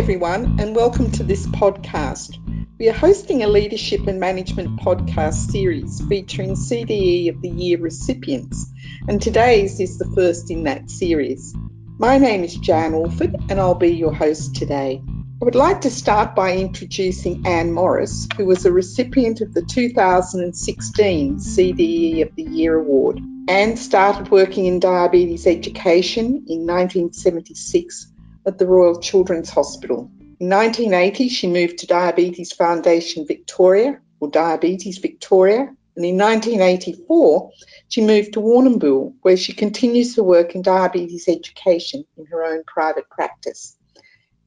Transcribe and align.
everyone, 0.00 0.58
and 0.58 0.74
welcome 0.74 1.10
to 1.10 1.22
this 1.22 1.46
podcast. 1.48 2.38
We 2.78 2.88
are 2.88 2.94
hosting 2.94 3.42
a 3.42 3.46
leadership 3.46 4.06
and 4.06 4.18
management 4.18 4.80
podcast 4.80 5.50
series 5.50 6.00
featuring 6.08 6.52
CDE 6.52 7.28
of 7.28 7.42
the 7.42 7.50
Year 7.50 7.78
recipients, 7.78 8.72
and 9.08 9.20
today's 9.20 9.78
is 9.78 9.98
the 9.98 10.10
first 10.16 10.50
in 10.50 10.64
that 10.64 10.88
series. 10.88 11.54
My 11.98 12.16
name 12.16 12.44
is 12.44 12.54
Jan 12.54 12.94
Orford, 12.94 13.36
and 13.50 13.60
I'll 13.60 13.74
be 13.74 13.90
your 13.90 14.14
host 14.14 14.54
today. 14.54 15.02
I 15.06 15.44
would 15.44 15.54
like 15.54 15.82
to 15.82 15.90
start 15.90 16.34
by 16.34 16.56
introducing 16.56 17.46
Anne 17.46 17.70
Morris, 17.70 18.26
who 18.38 18.46
was 18.46 18.64
a 18.64 18.72
recipient 18.72 19.42
of 19.42 19.52
the 19.52 19.60
2016 19.60 21.36
CDE 21.36 22.22
of 22.22 22.34
the 22.36 22.44
Year 22.44 22.78
Award. 22.78 23.20
Anne 23.48 23.76
started 23.76 24.30
working 24.30 24.64
in 24.64 24.80
diabetes 24.80 25.46
education 25.46 26.46
in 26.48 26.66
1976 26.66 28.09
at 28.46 28.58
the 28.58 28.66
Royal 28.66 29.00
Children's 29.00 29.50
Hospital. 29.50 30.10
In 30.40 30.48
1980, 30.48 31.28
she 31.28 31.46
moved 31.46 31.78
to 31.78 31.86
Diabetes 31.86 32.52
Foundation 32.52 33.26
Victoria, 33.26 34.00
or 34.20 34.30
Diabetes 34.30 34.98
Victoria, 34.98 35.74
and 35.96 36.04
in 36.04 36.16
1984, 36.16 37.50
she 37.88 38.00
moved 38.00 38.32
to 38.32 38.40
Warrnambool, 38.40 39.14
where 39.22 39.36
she 39.36 39.52
continues 39.52 40.14
to 40.14 40.22
work 40.22 40.54
in 40.54 40.62
diabetes 40.62 41.28
education 41.28 42.04
in 42.16 42.26
her 42.26 42.44
own 42.44 42.62
private 42.66 43.08
practice. 43.10 43.76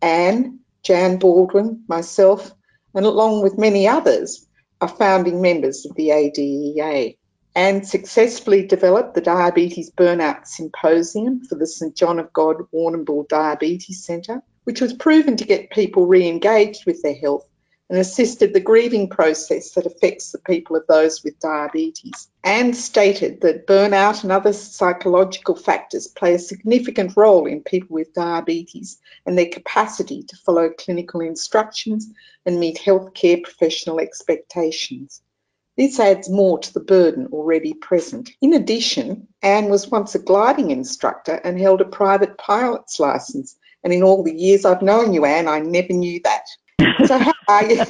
Anne, 0.02 0.60
Jan 0.84 1.18
Baldwin, 1.18 1.84
myself, 1.88 2.52
and 2.96 3.06
along 3.06 3.44
with 3.44 3.58
many 3.58 3.88
others, 3.88 4.48
are 4.82 4.88
founding 4.88 5.42
members 5.42 5.86
of 5.86 5.96
the 5.96 6.10
ADEA 6.10 7.18
and 7.56 7.88
successfully 7.88 8.66
developed 8.66 9.14
the 9.14 9.22
Diabetes 9.22 9.92
Burnout 9.92 10.48
Symposium 10.48 11.42
for 11.46 11.56
the 11.56 11.68
St 11.68 11.96
John 11.96 12.20
of 12.20 12.34
God 12.34 12.58
Warrnambool 12.74 13.28
Diabetes 13.28 14.04
Centre, 14.04 14.42
which 14.64 14.82
was 14.82 14.94
proven 14.94 15.38
to 15.38 15.46
get 15.46 15.70
people 15.70 16.08
re 16.08 16.28
engaged 16.28 16.86
with 16.86 17.02
their 17.04 17.16
health 17.16 17.48
and 17.90 18.00
assisted 18.00 18.54
the 18.54 18.60
grieving 18.60 19.08
process 19.08 19.72
that 19.72 19.86
affects 19.86 20.32
the 20.32 20.40
people 20.40 20.76
of 20.76 20.88
those 20.88 21.24
with 21.24 21.40
diabetes. 21.40 22.28
And 22.44 22.76
stated 22.76 23.42
that 23.42 23.68
burnout 23.68 24.24
and 24.24 24.32
other 24.32 24.54
psychological 24.54 25.56
factors 25.56 26.08
play 26.08 26.34
a 26.34 26.40
significant 26.40 27.16
role 27.16 27.46
in 27.46 27.62
people 27.62 27.94
with 27.94 28.14
diabetes 28.14 28.98
and 29.28 29.38
their 29.38 29.50
capacity 29.50 30.24
to 30.24 30.38
follow 30.38 30.72
clinical 30.72 31.22
instructions 31.22 32.10
and 32.48 32.60
meet 32.60 32.80
healthcare 32.80 33.44
professional 33.44 34.00
expectations. 34.00 35.22
This 35.76 36.00
adds 36.00 36.30
more 36.30 36.60
to 36.60 36.74
the 36.74 36.80
burden 36.80 37.28
already 37.32 37.74
present. 37.74 38.30
In 38.42 38.54
addition, 38.54 39.28
Anne 39.42 39.70
was 39.70 39.90
once 39.90 40.14
a 40.14 40.20
gliding 40.20 40.70
instructor 40.70 41.34
and 41.44 41.60
held 41.60 41.82
a 41.82 41.86
private 41.86 42.38
pilot's 42.38 43.00
license. 43.00 43.56
And 43.84 43.92
in 43.92 44.04
all 44.04 44.24
the 44.24 44.34
years 44.34 44.66
I've 44.66 44.84
known 44.84 45.14
you, 45.14 45.26
Anne, 45.26 45.48
I 45.48 45.60
never 45.60 45.94
knew 45.94 46.22
that. 46.24 46.44
So 47.08 47.18
how 47.18 47.34
are 47.48 47.66
you? 47.66 47.86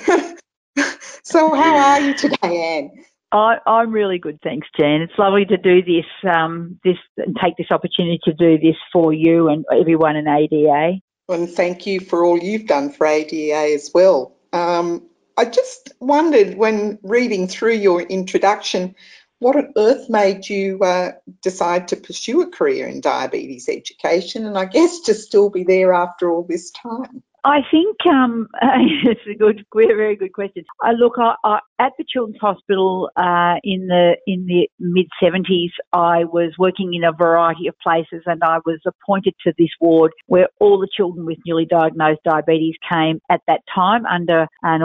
so 1.24 1.54
how 1.54 1.78
are 1.78 2.00
you 2.00 2.14
today, 2.14 2.78
Anne? 2.78 3.06
I, 3.34 3.58
am 3.66 3.92
really 3.92 4.20
good, 4.20 4.40
thanks, 4.44 4.68
Jan. 4.80 5.02
It's 5.02 5.18
lovely 5.18 5.46
to 5.46 5.58
do 5.58 5.82
this, 5.82 6.06
um, 6.32 6.80
this, 6.84 6.98
and 7.18 7.36
take 7.44 7.58
this 7.58 7.72
opportunity 7.72 8.20
to 8.26 8.34
do 8.34 8.60
this 8.60 8.76
for 8.92 9.12
you 9.12 9.50
and 9.50 9.66
everyone 9.78 10.16
in 10.16 10.28
ADA. 10.28 11.00
And 11.30 11.50
thank 11.50 11.88
you 11.88 12.00
for 12.00 12.24
all 12.24 12.38
you've 12.38 12.68
done 12.68 12.92
for 12.92 13.08
ADA 13.08 13.74
as 13.74 13.90
well. 13.94 14.36
Um, 14.52 15.10
I 15.36 15.46
just 15.46 15.92
wondered 16.00 16.56
when 16.56 17.00
reading 17.02 17.48
through 17.48 17.74
your 17.74 18.02
introduction, 18.02 18.96
what 19.40 19.56
on 19.56 19.74
earth 19.76 20.10
made 20.10 20.48
you 20.48 20.80
uh, 20.80 21.14
decide 21.42 21.90
to 21.90 21.96
pursue 21.98 22.42
a 22.42 22.50
career 22.50 22.88
in 22.88 23.02
diabetes 23.02 23.68
education 23.68 24.46
and 24.46 24.58
I 24.58 24.66
guess 24.66 25.02
to 25.02 25.14
still 25.14 25.50
be 25.50 25.64
there 25.64 25.94
after 25.94 26.32
all 26.32 26.44
this 26.48 26.72
time? 26.72 27.24
I 27.46 27.60
think 27.70 27.98
um, 28.06 28.48
it's 28.62 29.22
a 29.30 29.36
good, 29.36 29.66
very 29.74 30.16
good 30.16 30.34
question. 30.34 30.64
I 30.82 30.92
look 30.92 31.14
I, 31.18 31.36
I, 31.44 31.60
at 31.80 31.92
the 31.98 32.06
Children's 32.08 32.40
Hospital 32.40 33.10
uh, 33.18 33.56
in 33.64 33.88
the 33.88 34.16
in 34.26 34.46
the 34.46 34.70
mid 34.80 35.08
seventies. 35.22 35.72
I 35.92 36.24
was 36.24 36.54
working 36.58 36.94
in 36.94 37.04
a 37.04 37.12
variety 37.12 37.68
of 37.68 37.76
places, 37.84 38.24
and 38.26 38.42
I 38.44 38.60
was 38.66 38.80
appointed 38.86 39.34
to 39.46 39.54
this 39.58 39.70
ward 39.82 40.14
where 40.28 40.48
all 40.60 40.80
the 40.80 40.88
children 40.96 41.26
with 41.26 41.38
newly 41.46 41.66
diagnosed 41.66 42.22
diabetes 42.24 42.76
came 42.90 43.20
at 43.30 43.42
that 43.48 43.62
time 43.74 44.06
under 44.06 44.48
an 44.62 44.82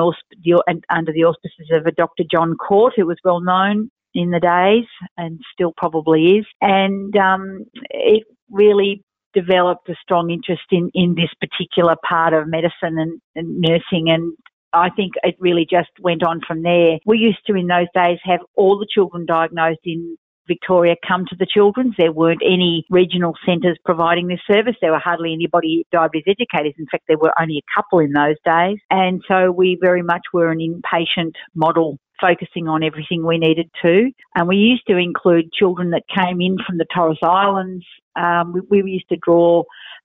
and 0.67 0.85
under 0.91 1.13
the 1.13 1.25
auspices 1.25 1.69
of 1.73 1.87
a 1.87 1.93
Dr. 1.93 2.25
John 2.31 2.57
Court, 2.57 2.95
who 2.97 3.07
was 3.07 3.19
well 3.25 3.41
known 3.41 3.91
in 4.15 4.31
the 4.31 4.41
days 4.41 4.87
and 5.17 5.41
still 5.53 5.73
probably 5.77 6.39
is. 6.39 6.47
And 6.61 7.17
um, 7.17 7.67
it 7.91 8.25
really 8.51 9.05
developed 9.35 9.89
a 9.89 9.95
strong 10.03 10.31
interest 10.31 10.63
in, 10.71 10.91
in 10.95 11.15
this 11.15 11.31
particular 11.41 11.97
part 12.09 12.33
of 12.33 12.49
medicine 12.49 12.99
and, 12.99 13.21
and 13.35 13.61
nursing 13.61 14.09
and 14.09 14.33
I 14.73 14.91
think 14.91 15.13
it 15.23 15.35
really 15.39 15.67
just 15.69 15.89
went 16.01 16.23
on 16.23 16.41
from 16.47 16.63
there. 16.63 16.99
We 17.07 17.19
used 17.19 17.39
to, 17.47 17.55
in 17.55 17.69
those 17.69 17.87
days, 17.95 18.19
have 18.25 18.41
all 18.55 18.79
the 18.79 18.87
children 18.93 19.25
diagnosed 19.25 19.81
in 19.85 20.17
Victoria 20.47 20.97
come 21.07 21.27
to 21.27 21.37
the 21.39 21.47
children's. 21.47 21.95
There 21.97 22.13
weren't 22.13 22.43
any 22.45 22.85
regional 22.91 23.35
centres 23.47 23.79
providing 23.85 24.27
this 24.27 24.41
service. 24.51 24.75
There 24.81 24.93
were 24.93 24.99
hardly 24.99 25.33
anybody 25.33 25.85
diabetes 25.93 26.35
educators. 26.39 26.75
In 26.79 26.87
fact, 26.91 27.05
there 27.07 27.19
were 27.19 27.33
only 27.41 27.59
a 27.59 27.81
couple 27.81 28.01
in 28.01 28.13
those 28.13 28.37
days. 28.45 28.79
And 28.91 29.23
so 29.29 29.53
we 29.53 29.79
very 29.81 30.03
much 30.03 30.23
were 30.33 30.51
an 30.51 30.59
inpatient 30.59 31.33
model 31.55 31.99
focusing 32.21 32.69
on 32.69 32.83
everything 32.83 33.25
we 33.25 33.39
needed 33.39 33.71
to. 33.83 34.11
And 34.35 34.49
we 34.49 34.57
used 34.57 34.87
to 34.89 34.97
include 34.97 35.53
children 35.53 35.91
that 35.91 36.03
came 36.09 36.41
in 36.41 36.57
from 36.67 36.79
the 36.79 36.87
Torres 36.95 37.19
Islands. 37.23 37.85
Um, 38.17 38.53
we, 38.69 38.83
we, 38.83 38.91
used 38.91 39.09
to 39.11 39.17
draw 39.17 39.63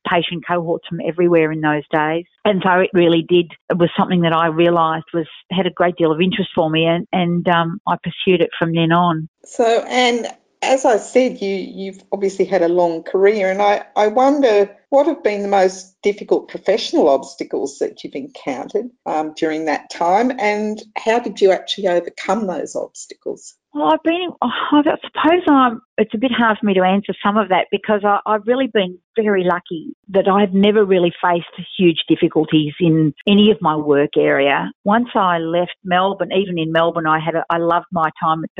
patient 0.07 0.46
cohorts 0.47 0.88
from 0.88 1.00
everywhere 1.06 1.52
in 1.52 1.62
those 1.62 1.84
days. 1.91 2.25
And 2.46 2.62
so 2.63 2.79
it 2.79 2.90
really 2.94 3.25
did, 3.28 3.52
it 3.69 3.78
was 3.78 3.90
something 3.97 4.22
that 4.22 4.34
I 4.34 4.47
realised 4.47 5.06
was, 5.13 5.28
had 5.52 5.66
a 5.66 5.72
great 5.72 5.96
deal 5.96 6.12
of 6.12 6.22
interest 6.22 6.52
for 6.53 6.69
me 6.69 6.85
and, 6.85 7.07
and 7.12 7.47
um, 7.47 7.79
I 7.88 7.96
pursued 8.03 8.41
it 8.41 8.52
from 8.57 8.73
then 8.73 8.91
on. 8.91 9.29
So, 9.46 9.66
and 9.66 10.28
as 10.63 10.85
I 10.85 10.97
said, 10.97 11.41
you, 11.41 11.56
you've 11.56 12.01
obviously 12.12 12.46
had 12.46 12.62
a 12.62 12.68
long 12.68 13.03
career, 13.03 13.51
and 13.51 13.62
I, 13.62 13.85
I 13.96 14.07
wonder 14.07 14.75
what 14.90 15.07
have 15.07 15.24
been 15.24 15.41
the 15.41 15.47
most 15.47 16.01
difficult 16.01 16.47
professional 16.47 17.09
obstacles 17.09 17.79
that 17.79 18.03
you've 18.03 18.16
encountered 18.16 18.90
um, 19.06 19.34
during 19.35 19.66
that 19.66 19.90
time, 19.90 20.31
and 20.40 20.81
how 20.96 21.19
did 21.19 21.41
you 21.41 21.52
actually 21.52 21.88
overcome 21.88 22.47
those 22.47 22.75
obstacles? 22.75 23.56
Well, 23.73 23.91
I've 23.91 24.03
been, 24.03 24.29
I 24.41 24.81
suppose 24.84 25.41
I'm, 25.47 25.81
it's 25.97 26.13
a 26.13 26.19
bit 26.19 26.31
hard 26.31 26.59
for 26.59 26.66
me 26.68 26.75
to 26.75 26.84
answer 26.84 27.13
some 27.25 27.38
of 27.38 27.50
that 27.50 27.68
because 27.72 28.02
I, 28.06 28.19
I've 28.25 28.46
really 28.46 28.68
been 28.68 29.00
very 29.16 29.44
lucky 29.44 29.96
that 30.09 30.28
I've 30.28 30.53
never 30.53 30.85
really 30.85 31.12
faced 31.19 31.68
huge 31.75 32.03
difficulties 32.07 32.73
in 32.79 33.16
any 33.28 33.50
of 33.50 33.57
my 33.62 33.75
work 33.75 34.12
area. 34.16 34.72
Once 34.84 35.09
I 35.16 35.40
left 35.40 35.73
Melbourne, 35.84 36.31
even 36.31 36.59
in 36.59 36.72
Melbourne, 36.72 37.07
I 37.07 37.19
had, 37.19 37.34
a, 37.34 37.46
I 37.50 37.57
loved 37.57 37.88
my 37.91 38.12
time 38.22 38.44
at 38.44 38.52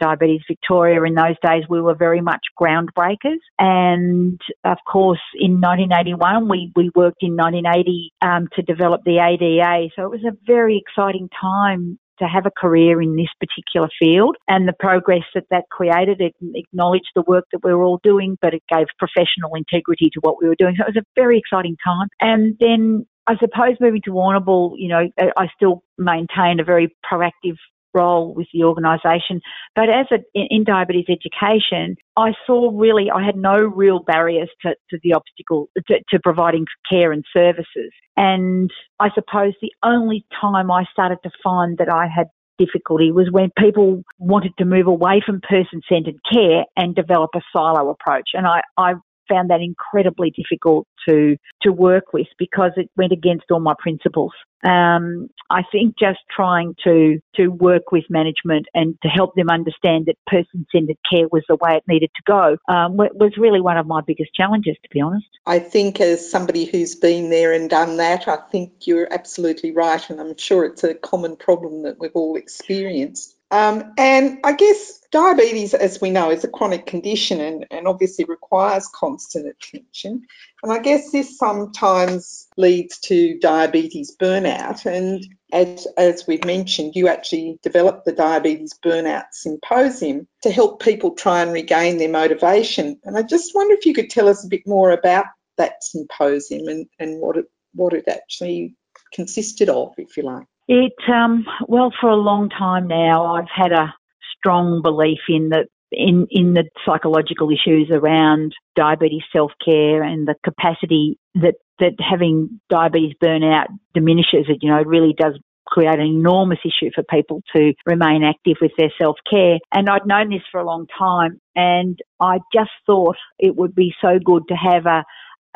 Diabetes 0.00 0.42
Victoria 0.48 1.02
in 1.02 1.14
those 1.14 1.36
days, 1.44 1.64
we 1.68 1.80
were 1.80 1.94
very 1.94 2.20
much 2.20 2.40
groundbreakers. 2.60 3.40
And 3.58 4.40
of 4.64 4.78
course, 4.90 5.20
in 5.34 5.60
1981, 5.60 6.48
we, 6.48 6.72
we 6.76 6.90
worked 6.94 7.22
in 7.22 7.36
1980 7.36 8.12
um, 8.22 8.48
to 8.54 8.62
develop 8.62 9.02
the 9.04 9.18
ADA. 9.18 9.90
So 9.96 10.04
it 10.04 10.10
was 10.10 10.24
a 10.24 10.36
very 10.46 10.82
exciting 10.84 11.28
time 11.40 11.98
to 12.18 12.24
have 12.24 12.46
a 12.46 12.50
career 12.50 13.02
in 13.02 13.16
this 13.16 13.28
particular 13.38 13.88
field 13.98 14.36
and 14.48 14.66
the 14.66 14.72
progress 14.72 15.24
that 15.34 15.44
that 15.50 15.64
created. 15.70 16.20
It 16.20 16.34
acknowledged 16.54 17.10
the 17.14 17.22
work 17.26 17.44
that 17.52 17.60
we 17.62 17.74
were 17.74 17.84
all 17.84 18.00
doing, 18.02 18.38
but 18.40 18.54
it 18.54 18.62
gave 18.72 18.86
professional 18.98 19.54
integrity 19.54 20.10
to 20.14 20.20
what 20.20 20.40
we 20.40 20.48
were 20.48 20.56
doing. 20.58 20.76
So 20.76 20.84
it 20.84 20.94
was 20.94 21.02
a 21.02 21.06
very 21.14 21.38
exciting 21.38 21.76
time. 21.84 22.08
And 22.20 22.56
then 22.58 23.06
I 23.26 23.36
suppose 23.36 23.76
moving 23.80 24.02
to 24.04 24.12
Warrnambool, 24.12 24.74
you 24.76 24.88
know, 24.88 25.08
I 25.36 25.48
still 25.54 25.82
maintained 25.98 26.60
a 26.60 26.64
very 26.64 26.94
proactive 27.10 27.56
role 27.96 28.34
with 28.34 28.46
the 28.52 28.62
organisation. 28.64 29.40
But 29.74 29.88
as 29.88 30.06
a, 30.12 30.18
in 30.34 30.64
diabetes 30.64 31.06
education, 31.08 31.96
I 32.16 32.32
saw 32.46 32.70
really 32.72 33.10
I 33.10 33.24
had 33.24 33.36
no 33.36 33.56
real 33.56 34.00
barriers 34.00 34.50
to, 34.62 34.74
to 34.90 34.98
the 35.02 35.14
obstacle 35.14 35.68
to, 35.88 35.94
to 36.10 36.20
providing 36.22 36.66
care 36.90 37.12
and 37.12 37.24
services. 37.32 37.92
And 38.16 38.70
I 39.00 39.08
suppose 39.14 39.54
the 39.60 39.72
only 39.82 40.24
time 40.40 40.70
I 40.70 40.84
started 40.92 41.18
to 41.24 41.30
find 41.42 41.78
that 41.78 41.92
I 41.92 42.06
had 42.06 42.26
difficulty 42.58 43.12
was 43.12 43.28
when 43.30 43.50
people 43.58 44.02
wanted 44.18 44.52
to 44.58 44.64
move 44.64 44.86
away 44.86 45.22
from 45.24 45.40
person 45.40 45.80
centered 45.88 46.16
care 46.32 46.64
and 46.76 46.94
develop 46.94 47.30
a 47.34 47.40
silo 47.52 47.90
approach. 47.90 48.30
And 48.34 48.46
I, 48.46 48.62
I 48.78 48.94
found 49.28 49.50
that 49.50 49.60
incredibly 49.60 50.30
difficult 50.30 50.86
to 51.08 51.36
to 51.62 51.70
work 51.72 52.12
with 52.12 52.26
because 52.38 52.72
it 52.76 52.90
went 52.96 53.12
against 53.12 53.44
all 53.50 53.60
my 53.60 53.74
principles. 53.78 54.32
Um, 54.64 55.28
I 55.50 55.62
think 55.70 55.96
just 55.98 56.18
trying 56.34 56.74
to 56.84 57.20
to 57.36 57.48
work 57.48 57.92
with 57.92 58.04
management 58.10 58.66
and 58.74 58.96
to 59.02 59.08
help 59.08 59.34
them 59.36 59.48
understand 59.48 60.06
that 60.06 60.16
person 60.26 60.66
centered 60.72 60.96
care 61.08 61.28
was 61.30 61.44
the 61.48 61.56
way 61.56 61.76
it 61.76 61.84
needed 61.86 62.10
to 62.16 62.22
go 62.26 62.56
um, 62.68 62.96
was 62.96 63.32
really 63.36 63.60
one 63.60 63.76
of 63.76 63.86
my 63.86 64.00
biggest 64.06 64.34
challenges, 64.34 64.76
to 64.82 64.88
be 64.90 65.00
honest. 65.00 65.26
I 65.46 65.58
think 65.58 66.00
as 66.00 66.28
somebody 66.28 66.64
who's 66.64 66.94
been 66.94 67.30
there 67.30 67.52
and 67.52 67.70
done 67.70 67.98
that, 67.98 68.26
I 68.26 68.36
think 68.36 68.86
you're 68.86 69.12
absolutely 69.12 69.72
right, 69.72 70.08
and 70.10 70.20
I'm 70.20 70.36
sure 70.36 70.64
it's 70.64 70.82
a 70.82 70.94
common 70.94 71.36
problem 71.36 71.82
that 71.82 72.00
we've 72.00 72.10
all 72.14 72.36
experienced. 72.36 73.35
Um, 73.50 73.92
and 73.96 74.38
I 74.42 74.52
guess 74.52 75.00
diabetes, 75.12 75.72
as 75.72 76.00
we 76.00 76.10
know, 76.10 76.30
is 76.30 76.42
a 76.42 76.48
chronic 76.48 76.86
condition 76.86 77.40
and, 77.40 77.66
and 77.70 77.86
obviously 77.86 78.24
requires 78.24 78.88
constant 78.88 79.46
attention. 79.46 80.26
And 80.62 80.72
I 80.72 80.80
guess 80.80 81.12
this 81.12 81.38
sometimes 81.38 82.48
leads 82.56 82.98
to 83.00 83.38
diabetes 83.38 84.16
burnout. 84.20 84.84
And 84.84 85.24
as, 85.52 85.86
as 85.96 86.26
we've 86.26 86.44
mentioned, 86.44 86.96
you 86.96 87.08
actually 87.08 87.58
developed 87.62 88.04
the 88.04 88.12
Diabetes 88.12 88.74
Burnout 88.84 89.26
Symposium 89.30 90.26
to 90.42 90.50
help 90.50 90.82
people 90.82 91.12
try 91.12 91.42
and 91.42 91.52
regain 91.52 91.98
their 91.98 92.10
motivation. 92.10 92.98
And 93.04 93.16
I 93.16 93.22
just 93.22 93.54
wonder 93.54 93.74
if 93.74 93.86
you 93.86 93.94
could 93.94 94.10
tell 94.10 94.28
us 94.28 94.44
a 94.44 94.48
bit 94.48 94.66
more 94.66 94.90
about 94.90 95.26
that 95.56 95.84
symposium 95.84 96.66
and, 96.68 96.86
and 96.98 97.20
what 97.20 97.36
it 97.36 97.46
what 97.74 97.92
it 97.92 98.08
actually 98.08 98.74
consisted 99.12 99.68
of, 99.68 99.94
if 99.98 100.16
you 100.16 100.22
like. 100.22 100.46
It 100.68 100.94
um, 101.12 101.44
well 101.68 101.92
for 102.00 102.10
a 102.10 102.16
long 102.16 102.48
time 102.48 102.88
now 102.88 103.34
I've 103.34 103.48
had 103.54 103.72
a 103.72 103.94
strong 104.36 104.82
belief 104.82 105.20
in 105.28 105.50
that 105.50 105.68
in 105.92 106.26
in 106.30 106.54
the 106.54 106.64
psychological 106.84 107.50
issues 107.50 107.90
around 107.92 108.52
diabetes 108.74 109.22
self 109.32 109.52
care 109.64 110.02
and 110.02 110.26
the 110.26 110.34
capacity 110.44 111.18
that 111.34 111.54
that 111.78 111.92
having 111.98 112.60
diabetes 112.70 113.14
burnout 113.22 113.66
diminishes 113.94 114.46
it. 114.48 114.58
You 114.62 114.70
know, 114.70 114.80
it 114.80 114.86
really 114.86 115.14
does 115.16 115.38
create 115.66 115.98
an 115.98 116.06
enormous 116.06 116.60
issue 116.64 116.90
for 116.94 117.02
people 117.02 117.42
to 117.54 117.72
remain 117.84 118.22
active 118.24 118.56
with 118.60 118.72
their 118.78 118.92
self 119.00 119.16
care. 119.28 119.58
And 119.72 119.88
I'd 119.88 120.06
known 120.06 120.30
this 120.30 120.42
for 120.50 120.60
a 120.60 120.66
long 120.66 120.86
time, 120.98 121.40
and 121.54 121.98
I 122.20 122.38
just 122.54 122.70
thought 122.86 123.16
it 123.38 123.56
would 123.56 123.74
be 123.74 123.94
so 124.00 124.18
good 124.24 124.44
to 124.48 124.54
have 124.54 124.86
a 124.86 125.04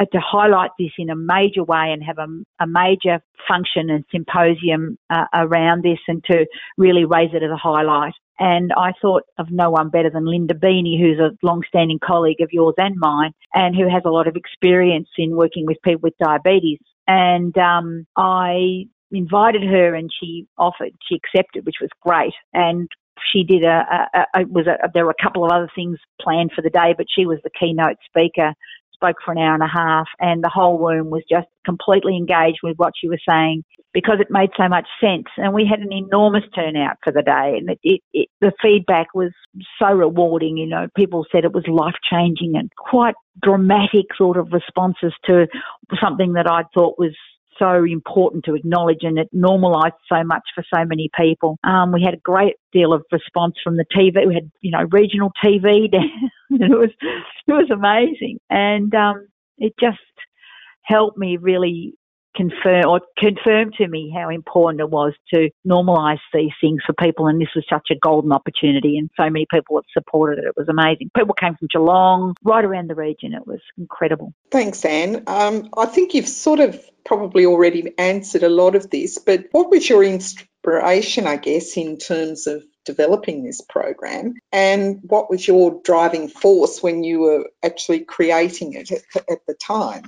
to 0.06 0.20
highlight 0.20 0.70
this 0.79 0.93
in 0.99 1.11
a 1.11 1.17
major 1.17 1.64
way 1.64 1.93
and 1.93 2.02
have 2.02 2.19
a, 2.19 2.26
a 2.62 2.67
major 2.67 3.20
function 3.49 3.91
and 3.91 4.05
symposium 4.11 4.97
uh, 5.11 5.26
around 5.35 5.82
this 5.82 5.99
and 6.08 6.23
to 6.25 6.47
really 6.76 7.05
raise 7.05 7.31
it 7.32 7.43
as 7.43 7.50
a 7.50 7.56
highlight. 7.56 8.14
And 8.38 8.73
I 8.76 8.93
thought 9.02 9.25
of 9.38 9.50
no 9.50 9.70
one 9.70 9.91
better 9.91 10.11
than 10.11 10.25
Linda 10.25 10.55
Beeney, 10.55 10.99
who's 10.99 11.19
a 11.19 11.37
long-standing 11.43 11.99
colleague 12.02 12.41
of 12.41 12.49
yours 12.52 12.75
and 12.79 12.97
mine, 12.97 13.32
and 13.52 13.76
who 13.76 13.88
has 13.88 14.02
a 14.06 14.11
lot 14.11 14.26
of 14.26 14.37
experience 14.37 15.08
in 15.19 15.37
working 15.37 15.67
with 15.67 15.76
people 15.85 16.00
with 16.03 16.14
diabetes. 16.19 16.79
And 17.06 17.56
um, 17.58 18.06
I 18.17 18.87
invited 19.12 19.62
her, 19.64 19.94
and 19.94 20.11
she 20.19 20.46
offered, 20.56 20.93
she 21.06 21.17
accepted, 21.17 21.67
which 21.67 21.82
was 21.82 21.91
great. 22.00 22.32
And 22.55 22.88
she 23.31 23.44
did 23.44 23.62
a, 23.62 23.85
a, 24.14 24.41
a 24.41 24.46
was 24.46 24.67
a, 24.67 24.88
there 24.94 25.05
were 25.05 25.14
a 25.19 25.23
couple 25.23 25.44
of 25.44 25.53
other 25.53 25.69
things 25.75 25.99
planned 26.20 26.53
for 26.55 26.62
the 26.62 26.70
day, 26.70 26.94
but 26.96 27.06
she 27.14 27.26
was 27.26 27.38
the 27.44 27.50
keynote 27.50 27.96
speaker 28.06 28.55
spoke 29.00 29.17
for 29.25 29.32
an 29.32 29.38
hour 29.38 29.55
and 29.55 29.62
a 29.62 29.69
half, 29.69 30.08
and 30.19 30.44
the 30.44 30.50
whole 30.52 30.79
room 30.79 31.11
was 31.11 31.23
just 31.29 31.47
completely 31.64 32.17
engaged 32.17 32.58
with 32.62 32.76
what 32.76 32.93
she 33.00 33.08
was 33.08 33.20
saying 33.29 33.64
because 33.93 34.19
it 34.20 34.29
made 34.31 34.50
so 34.56 34.69
much 34.69 34.87
sense. 35.00 35.26
And 35.37 35.52
we 35.52 35.67
had 35.69 35.81
an 35.81 35.93
enormous 35.93 36.44
turnout 36.55 36.99
for 37.02 37.12
the 37.12 37.23
day, 37.23 37.56
and 37.58 37.70
it, 37.70 37.79
it, 37.82 38.00
it, 38.12 38.29
the 38.41 38.52
feedback 38.62 39.08
was 39.14 39.32
so 39.79 39.93
rewarding. 39.93 40.56
You 40.56 40.67
know, 40.67 40.87
people 40.94 41.26
said 41.32 41.44
it 41.44 41.52
was 41.52 41.67
life 41.67 41.97
changing 42.08 42.56
and 42.56 42.70
quite 42.76 43.14
dramatic 43.43 44.06
sort 44.17 44.37
of 44.37 44.52
responses 44.52 45.14
to 45.26 45.46
something 46.00 46.35
that 46.35 46.46
I 46.46 46.62
thought 46.75 46.99
was 46.99 47.17
so 47.60 47.84
important 47.84 48.44
to 48.46 48.54
acknowledge 48.54 49.00
and 49.02 49.18
it 49.18 49.28
normalised 49.32 49.94
so 50.08 50.24
much 50.24 50.42
for 50.54 50.64
so 50.74 50.84
many 50.84 51.10
people. 51.16 51.58
Um, 51.62 51.92
we 51.92 52.02
had 52.02 52.14
a 52.14 52.20
great 52.22 52.56
deal 52.72 52.92
of 52.92 53.04
response 53.12 53.54
from 53.62 53.76
the 53.76 53.84
TV. 53.94 54.26
We 54.26 54.34
had, 54.34 54.50
you 54.60 54.70
know, 54.70 54.86
regional 54.90 55.30
TV. 55.44 55.88
And 55.92 56.62
it 56.62 56.76
was, 56.76 56.90
it 57.46 57.52
was 57.52 57.70
amazing. 57.70 58.38
And, 58.48 58.94
um, 58.94 59.26
it 59.58 59.74
just 59.78 59.98
helped 60.84 61.18
me 61.18 61.36
really 61.36 61.94
confirm 62.35 62.87
or 62.87 63.00
confirm 63.19 63.73
to 63.79 63.88
me 63.88 64.12
how 64.15 64.29
important 64.29 64.81
it 64.81 64.91
was 64.91 65.12
to 65.32 65.50
normalise 65.67 66.21
these 66.32 66.53
things 66.61 66.81
for 66.87 66.93
people 66.93 67.27
and 67.27 67.41
this 67.41 67.49
was 67.55 67.65
such 67.69 67.88
a 67.91 67.99
golden 68.00 68.32
opportunity 68.32 68.99
and 68.99 69.11
so 69.17 69.25
many 69.25 69.47
people 69.50 69.77
have 69.77 69.85
supported 69.93 70.38
it. 70.38 70.47
It 70.47 70.55
was 70.56 70.69
amazing. 70.69 71.11
People 71.17 71.35
came 71.35 71.56
from 71.56 71.69
Geelong, 71.73 72.35
right 72.43 72.65
around 72.65 72.88
the 72.88 72.94
region. 72.94 73.35
It 73.35 73.47
was 73.47 73.61
incredible. 73.79 74.32
Thanks, 74.50 74.85
Anne. 74.85 75.25
Um, 75.27 75.71
I 75.77 75.87
think 75.87 76.15
you've 76.15 76.29
sort 76.29 76.61
of 76.61 76.81
probably 77.05 77.47
already 77.47 77.93
answered 77.99 78.43
a 78.43 78.49
lot 78.49 78.75
of 78.75 78.91
this, 78.91 79.19
but 79.19 79.47
what 79.53 79.71
was 79.71 79.88
your 79.88 80.05
inspiration, 80.05 81.27
I 81.27 81.37
guess, 81.37 81.77
in 81.77 81.99
terms 81.99 82.47
of 82.47 82.62
developing 82.85 83.44
this 83.44 83.61
program 83.61 84.35
and 84.53 85.00
what 85.03 85.31
was 85.31 85.47
your 85.47 85.81
driving 85.85 86.29
force 86.29 86.82
when 86.82 87.05
you 87.05 87.21
were 87.21 87.44
actually 87.62 88.00
creating 88.00 88.73
it 88.73 88.91
at, 88.91 89.47
the 89.47 89.55
time 89.55 90.03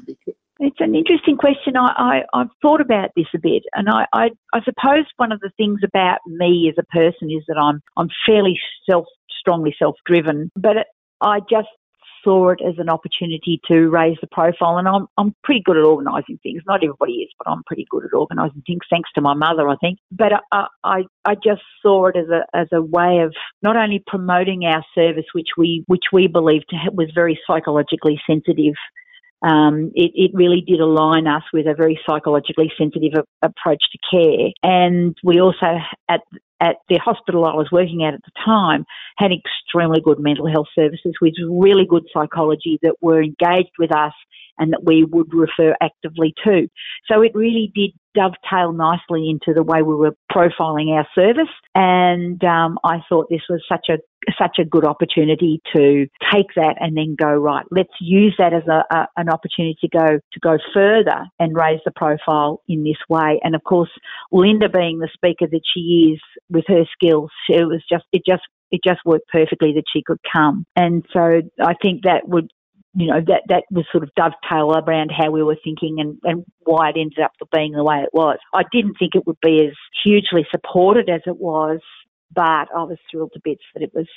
it's 0.63 0.81
an 0.81 0.95
interesting 0.95 1.37
question. 1.37 1.77
I, 1.77 2.23
I, 2.33 2.39
have 2.39 2.49
thought 2.63 2.81
about 2.81 3.11
this 3.17 3.27
a 3.35 3.39
bit, 3.39 3.65
and 3.75 3.89
I, 3.89 4.07
I, 4.13 4.31
I 4.55 4.61
suppose 4.63 5.07
one 5.17 5.33
of 5.33 5.41
the 5.41 5.51
things 5.57 5.81
about 5.85 6.19
me 6.27 6.71
as 6.71 6.77
a 6.79 6.87
person 6.95 7.31
is 7.31 7.43
that 7.49 7.59
I'm 7.59 7.81
I'm 7.97 8.09
fairly 8.25 8.59
self 8.89 9.07
strongly 9.41 9.75
self 9.77 9.97
driven, 10.07 10.51
but 10.55 10.87
I 11.21 11.41
just 11.51 11.69
saw 12.23 12.51
it 12.51 12.61
as 12.65 12.75
an 12.79 12.89
opportunity 12.89 13.61
to 13.67 13.89
raise 13.89 14.17
the 14.21 14.29
profile, 14.31 14.79
and 14.79 14.87
I'm 14.87 15.09
I'm 15.19 15.35
pretty 15.43 15.63
good 15.65 15.77
at 15.77 15.85
organising 15.85 16.39
things. 16.45 16.63
Not 16.65 16.85
everybody 16.85 17.15
is, 17.15 17.31
but 17.39 17.51
I'm 17.51 17.65
pretty 17.65 17.87
good 17.91 18.05
at 18.05 18.17
organising 18.17 18.63
things, 18.65 18.83
thanks 18.89 19.11
to 19.17 19.21
my 19.21 19.35
mother, 19.35 19.69
I 19.69 19.75
think. 19.77 19.99
But 20.13 20.33
I, 20.53 20.67
I 20.85 21.03
I 21.25 21.35
just 21.35 21.63
saw 21.83 22.07
it 22.07 22.17
as 22.17 22.29
a 22.29 22.47
as 22.57 22.69
a 22.73 22.83
way 22.83 23.19
of 23.19 23.35
not 23.63 23.77
only 23.77 24.01
promoting 24.07 24.65
our 24.65 24.85
service, 24.95 25.27
which 25.33 25.49
we 25.59 25.83
which 25.89 26.05
we 26.13 26.29
believed 26.29 26.73
was 26.93 27.11
very 27.13 27.37
psychologically 27.49 28.21
sensitive 28.29 28.75
um, 29.43 29.91
it, 29.95 30.13
it, 30.15 30.31
really 30.35 30.61
did 30.61 30.81
align 30.81 31.27
us 31.27 31.43
with 31.53 31.67
a 31.67 31.75
very 31.75 31.99
psychologically 32.07 32.73
sensitive 32.79 33.13
a- 33.15 33.47
approach 33.47 33.83
to 33.91 33.99
care. 34.11 34.51
And 34.63 35.17
we 35.25 35.41
also, 35.41 35.79
at 36.09 36.21
at 36.61 36.77
the 36.89 36.99
hospital 36.99 37.45
I 37.45 37.55
was 37.55 37.69
working 37.73 38.05
at 38.05 38.15
at 38.15 38.21
the 38.25 38.31
time, 38.45 38.85
had 39.19 39.33
extremely 39.33 40.01
good 40.01 40.21
mental 40.21 40.47
health 40.47 40.69
services 40.77 41.15
with 41.21 41.35
really 41.51 41.85
good 41.89 42.05
psychology 42.15 42.79
that 42.83 42.95
were 43.01 43.21
engaged 43.21 43.73
with 43.81 43.95
us 43.95 44.13
and 44.59 44.73
that 44.73 44.85
we 44.85 45.05
would 45.05 45.35
refer 45.35 45.75
actively 45.81 46.35
to. 46.45 46.69
So 47.11 47.21
it 47.23 47.33
really 47.35 47.73
did 47.75 47.91
dovetail 48.15 48.73
nicely 48.73 49.31
into 49.31 49.55
the 49.55 49.63
way 49.63 49.83
we 49.83 49.95
were 49.95 50.15
profiling 50.31 50.89
our 50.89 51.07
service. 51.15 51.53
And 51.75 52.43
um, 52.45 52.79
I 52.85 52.99
thought 53.09 53.29
this 53.31 53.43
was 53.49 53.63
such 53.69 53.87
a 53.89 53.99
such 54.39 54.59
a 54.61 54.65
good 54.65 54.85
opportunity 54.85 55.61
to 55.75 56.07
take 56.33 56.47
that 56.55 56.77
and 56.79 56.97
then 56.97 57.17
go 57.19 57.33
right. 57.33 57.65
Let's 57.73 57.93
use 58.01 58.35
that 58.39 58.53
as 58.53 58.63
a, 58.69 58.85
a, 58.95 59.09
an 59.17 59.29
opportunity 59.29 59.77
to 59.81 59.89
go 59.89 60.07
to 60.07 60.41
go 60.41 60.59
further 60.73 61.27
and 61.39 61.57
raise 61.57 61.81
the 61.85 61.91
profile 61.91 62.63
in 62.69 62.85
this 62.85 62.99
way. 63.09 63.41
And 63.43 63.55
of 63.55 63.65
course, 63.65 63.91
Linda 64.31 64.69
being 64.69 64.99
the 64.99 65.09
speaker 65.13 65.47
that 65.51 65.63
she 65.75 66.13
is 66.15 66.21
with 66.49 66.65
her 66.69 66.85
skills, 66.93 67.31
it 67.49 67.67
was 67.67 67.83
just 67.91 68.05
it 68.13 68.23
just 68.27 68.43
it 68.71 68.81
just 68.87 69.01
worked 69.05 69.29
perfectly 69.29 69.73
that 69.75 69.85
she 69.93 70.03
could 70.03 70.21
come. 70.33 70.65
And 70.77 71.05
so 71.13 71.43
I 71.61 71.75
think 71.83 72.03
that 72.05 72.29
would 72.29 72.51
you 72.95 73.07
know, 73.07 73.21
that, 73.27 73.43
that 73.49 73.65
was 73.71 73.87
sort 73.91 74.05
of 74.05 74.11
dovetail 74.15 74.73
around 74.77 75.11
how 75.11 75.31
we 75.31 75.43
were 75.43 75.57
thinking 75.65 75.97
and, 75.99 76.19
and 76.25 76.45
why 76.65 76.91
it 76.91 76.97
ended 76.99 77.21
up 77.21 77.33
being 77.53 77.73
the 77.73 77.85
way 77.85 77.99
it 77.99 78.11
was. 78.13 78.39
I 78.53 78.63
didn't 78.71 78.97
think 78.99 79.15
it 79.15 79.27
would 79.27 79.41
be 79.41 79.67
as 79.67 79.75
hugely 80.05 80.47
supported 80.51 81.09
as 81.09 81.23
it 81.27 81.39
was, 81.39 81.81
but 82.35 82.69
I 82.75 82.85
was 82.85 82.99
thrilled 83.11 83.33
to 83.35 83.41
bits 83.43 83.63
that 83.75 83.83
it 83.83 83.93
was 83.95 84.09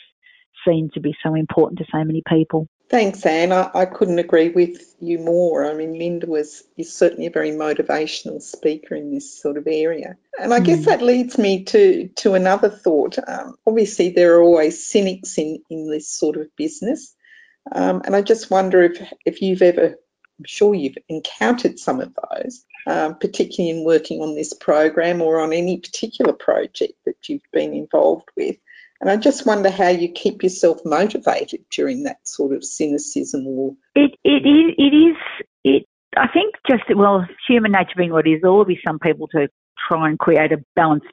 seen 0.68 0.90
to 0.94 1.00
be 1.00 1.16
so 1.24 1.36
important 1.36 1.80
to 1.80 1.86
so 1.92 2.04
many 2.04 2.24
people. 2.28 2.68
Thanks, 2.88 3.26
Anne. 3.26 3.52
I, 3.52 3.72
I 3.74 3.86
couldn't 3.86 4.20
agree 4.20 4.50
with 4.50 4.96
you 5.00 5.18
more. 5.18 5.66
I 5.66 5.74
mean, 5.74 5.98
Linda 5.98 6.28
was 6.28 6.64
is 6.78 6.94
certainly 6.94 7.26
a 7.26 7.32
very 7.32 7.52
motivational 7.52 8.42
speaker 8.42 8.94
in 8.94 9.12
this 9.12 9.42
sort 9.42 9.58
of 9.58 9.68
area. 9.68 10.18
And 10.40 10.54
I 10.54 10.60
mm. 10.60 10.66
guess 10.66 10.86
that 10.86 11.02
leads 11.02 11.38
me 11.38 11.64
to, 11.66 12.08
to 12.18 12.34
another 12.36 12.70
thought. 12.70 13.18
Um, 13.28 13.56
obviously, 13.66 14.10
there 14.10 14.36
are 14.36 14.44
always 14.44 14.86
cynics 14.86 15.38
in, 15.38 15.64
in 15.70 15.90
this 15.90 16.08
sort 16.08 16.38
of 16.38 16.48
business. 16.56 17.16
Um, 17.72 18.02
and 18.06 18.16
I 18.16 18.22
just 18.22 18.52
wonder 18.52 18.82
if, 18.84 19.02
if 19.26 19.42
you've 19.42 19.62
ever, 19.62 19.96
I'm 20.40 20.46
sure 20.46 20.76
you've 20.76 20.98
encountered 21.10 21.80
some 21.80 22.00
of 22.00 22.14
those, 22.16 22.64
um, 22.88 23.16
particularly 23.16 23.78
in 23.78 23.86
working 23.86 24.22
on 24.22 24.36
this 24.36 24.54
program 24.54 25.22
or 25.22 25.40
on 25.40 25.54
any 25.54 25.80
particular 25.80 26.34
project 26.34 26.94
that 27.06 27.28
you've 27.28 27.42
been 27.52 27.74
involved 27.74 28.30
with. 28.36 28.58
And 29.02 29.10
I 29.10 29.18
just 29.18 29.46
wonder 29.46 29.70
how 29.70 29.90
you 29.90 30.10
keep 30.12 30.44
yourself 30.44 30.80
motivated 30.86 31.66
during 31.70 32.04
that 32.04 32.26
sort 32.28 32.54
of 32.56 32.64
cynicism 32.64 33.46
or. 33.46 33.76
It, 33.94 34.12
it, 34.24 34.48
is, 34.48 34.74
it 34.78 34.96
is, 34.96 35.16
it, 35.64 35.86
I 36.16 36.28
think 36.28 36.56
just, 36.68 36.84
well, 36.96 37.28
human 37.48 37.74
nature 37.74 37.96
being 37.98 38.14
what 38.14 38.28
it 38.28 38.32
is, 38.32 38.42
there 38.42 38.52
will 38.52 38.66
be 38.66 38.80
some 38.86 39.00
people 39.00 39.28
to 39.30 39.50
try 39.88 40.10
and 40.10 40.18
create 40.18 40.52
a 40.52 40.64
balanced 40.76 41.08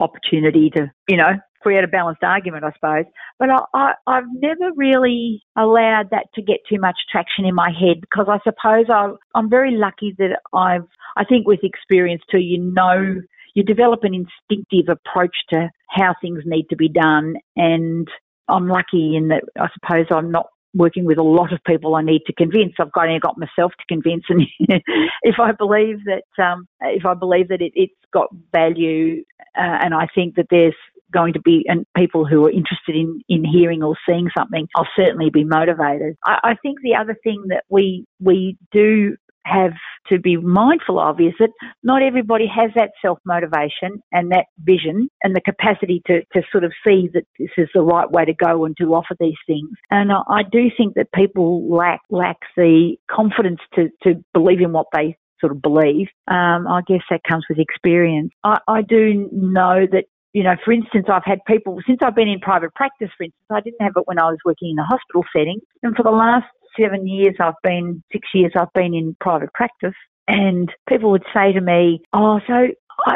opportunity 0.00 0.70
to, 0.70 0.90
you 1.08 1.16
know, 1.18 1.38
create 1.60 1.84
a 1.84 1.88
balanced 1.88 2.22
argument, 2.22 2.64
I 2.64 2.72
suppose. 2.72 3.04
But 3.38 3.50
I, 3.50 3.92
I, 4.06 4.14
have 4.16 4.24
never 4.34 4.72
really 4.76 5.42
allowed 5.56 6.10
that 6.10 6.26
to 6.34 6.42
get 6.42 6.58
too 6.68 6.80
much 6.80 6.96
traction 7.10 7.44
in 7.44 7.54
my 7.54 7.70
head 7.70 8.00
because 8.00 8.26
I 8.28 8.38
suppose 8.44 8.86
i 8.88 9.10
I'm 9.34 9.50
very 9.50 9.72
lucky 9.72 10.14
that 10.18 10.40
I've, 10.52 10.86
I 11.16 11.24
think 11.24 11.46
with 11.46 11.60
experience 11.62 12.22
too, 12.30 12.38
you 12.38 12.58
know, 12.58 13.20
you 13.54 13.62
develop 13.62 14.00
an 14.04 14.14
instinctive 14.14 14.88
approach 14.88 15.34
to 15.50 15.70
how 15.88 16.14
things 16.20 16.42
need 16.44 16.66
to 16.70 16.76
be 16.76 16.88
done. 16.88 17.34
And 17.56 18.08
I'm 18.48 18.68
lucky 18.68 19.16
in 19.16 19.28
that 19.28 19.44
I 19.58 19.68
suppose 19.74 20.06
I'm 20.10 20.30
not 20.30 20.46
working 20.74 21.04
with 21.04 21.18
a 21.18 21.22
lot 21.22 21.52
of 21.52 21.58
people 21.66 21.94
I 21.96 22.02
need 22.02 22.22
to 22.26 22.32
convince. 22.32 22.74
I've 22.78 22.92
got, 22.92 23.08
got 23.20 23.38
myself 23.38 23.72
to 23.72 23.84
convince, 23.88 24.24
and 24.28 24.42
if 25.22 25.36
I 25.40 25.52
believe 25.52 25.98
that 26.04 26.42
um, 26.42 26.66
if 26.80 27.04
I 27.04 27.14
believe 27.14 27.48
that 27.48 27.60
it, 27.60 27.72
has 27.76 27.88
got 28.12 28.28
value, 28.52 29.24
uh, 29.58 29.78
and 29.82 29.94
I 29.94 30.06
think 30.14 30.36
that 30.36 30.46
there's 30.50 30.74
going 31.12 31.32
to 31.34 31.40
be, 31.40 31.64
and 31.68 31.86
people 31.96 32.26
who 32.26 32.46
are 32.46 32.50
interested 32.50 32.94
in, 32.94 33.20
in 33.28 33.44
hearing 33.44 33.82
or 33.82 33.96
seeing 34.08 34.28
something, 34.36 34.68
I'll 34.76 34.88
certainly 34.96 35.30
be 35.30 35.44
motivated. 35.44 36.16
I, 36.24 36.38
I 36.42 36.54
think 36.62 36.78
the 36.82 36.94
other 36.94 37.16
thing 37.22 37.44
that 37.48 37.64
we, 37.68 38.06
we 38.20 38.56
do 38.72 39.16
have 39.44 39.72
to 40.08 40.18
be 40.18 40.36
mindful 40.36 40.98
of 40.98 41.20
is 41.20 41.32
that 41.38 41.50
not 41.82 42.02
everybody 42.02 42.46
has 42.46 42.70
that 42.76 42.90
self 43.02 43.18
motivation 43.24 44.02
and 44.12 44.30
that 44.30 44.46
vision 44.58 45.08
and 45.22 45.34
the 45.34 45.40
capacity 45.40 46.02
to, 46.06 46.20
to 46.32 46.42
sort 46.52 46.64
of 46.64 46.72
see 46.84 47.08
that 47.14 47.24
this 47.38 47.50
is 47.56 47.68
the 47.74 47.82
right 47.82 48.10
way 48.10 48.24
to 48.24 48.34
go 48.34 48.64
and 48.64 48.76
to 48.78 48.94
offer 48.94 49.16
these 49.18 49.38
things. 49.46 49.70
And 49.90 50.12
I, 50.12 50.22
I 50.28 50.42
do 50.42 50.70
think 50.76 50.94
that 50.94 51.12
people 51.14 51.68
lack 51.68 52.00
lack 52.10 52.38
the 52.56 52.96
confidence 53.10 53.60
to, 53.74 53.88
to 54.02 54.22
believe 54.34 54.60
in 54.60 54.72
what 54.72 54.86
they 54.92 55.16
sort 55.40 55.52
of 55.52 55.62
believe. 55.62 56.08
Um, 56.28 56.66
I 56.68 56.82
guess 56.86 57.02
that 57.10 57.22
comes 57.28 57.44
with 57.48 57.58
experience. 57.58 58.32
I, 58.44 58.58
I 58.68 58.82
do 58.82 59.28
know 59.32 59.86
that 59.90 60.04
you 60.32 60.44
know, 60.44 60.54
for 60.64 60.72
instance, 60.72 61.06
I've 61.12 61.24
had 61.24 61.40
people, 61.46 61.78
since 61.86 61.98
I've 62.02 62.14
been 62.14 62.28
in 62.28 62.38
private 62.40 62.74
practice, 62.74 63.10
for 63.16 63.24
instance, 63.24 63.46
I 63.50 63.60
didn't 63.60 63.82
have 63.82 63.92
it 63.96 64.06
when 64.06 64.18
I 64.18 64.26
was 64.26 64.38
working 64.44 64.70
in 64.70 64.78
a 64.78 64.84
hospital 64.84 65.24
setting. 65.34 65.60
And 65.82 65.96
for 65.96 66.02
the 66.02 66.10
last 66.10 66.46
seven 66.78 67.06
years, 67.06 67.34
I've 67.40 67.60
been, 67.62 68.02
six 68.12 68.28
years, 68.32 68.52
I've 68.56 68.72
been 68.72 68.94
in 68.94 69.16
private 69.20 69.52
practice. 69.54 69.94
And 70.28 70.72
people 70.88 71.10
would 71.10 71.24
say 71.34 71.52
to 71.52 71.60
me, 71.60 72.00
Oh, 72.12 72.40
so, 72.46 72.68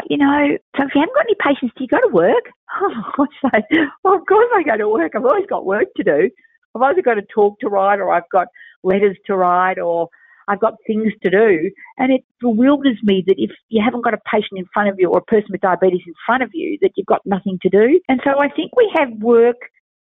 you 0.08 0.16
know, 0.16 0.58
so 0.76 0.84
if 0.84 0.94
you 0.94 1.00
haven't 1.00 1.14
got 1.14 1.26
any 1.26 1.36
patients, 1.40 1.74
do 1.76 1.84
you 1.84 1.88
go 1.88 2.00
to 2.00 2.12
work? 2.12 2.44
Oh, 2.76 3.26
I'd 3.52 3.62
say, 3.70 3.78
Well, 4.02 4.14
of 4.14 4.26
course 4.26 4.48
I 4.52 4.64
go 4.64 4.76
to 4.76 4.88
work. 4.88 5.12
I've 5.14 5.24
always 5.24 5.46
got 5.46 5.64
work 5.64 5.86
to 5.96 6.02
do. 6.02 6.30
I've 6.74 6.82
either 6.82 7.02
got 7.02 7.18
a 7.18 7.22
talk 7.22 7.60
to 7.60 7.68
write 7.68 8.00
or 8.00 8.10
I've 8.10 8.28
got 8.32 8.48
letters 8.82 9.16
to 9.26 9.36
write 9.36 9.78
or 9.78 10.08
I've 10.48 10.60
got 10.60 10.74
things 10.86 11.12
to 11.22 11.30
do. 11.30 11.70
And 11.98 12.12
it 12.12 12.24
bewilders 12.40 12.98
me 13.02 13.24
that 13.26 13.36
if 13.38 13.50
you 13.68 13.82
haven't 13.84 14.04
got 14.04 14.14
a 14.14 14.18
patient 14.30 14.58
in 14.58 14.64
front 14.72 14.88
of 14.88 14.96
you 14.98 15.10
or 15.10 15.18
a 15.18 15.24
person 15.24 15.48
with 15.50 15.60
diabetes 15.60 16.02
in 16.06 16.14
front 16.26 16.42
of 16.42 16.50
you, 16.52 16.78
that 16.82 16.92
you've 16.96 17.06
got 17.06 17.22
nothing 17.24 17.58
to 17.62 17.68
do. 17.68 18.00
And 18.08 18.20
so 18.24 18.38
I 18.40 18.48
think 18.48 18.76
we 18.76 18.90
have 18.96 19.10
work 19.20 19.56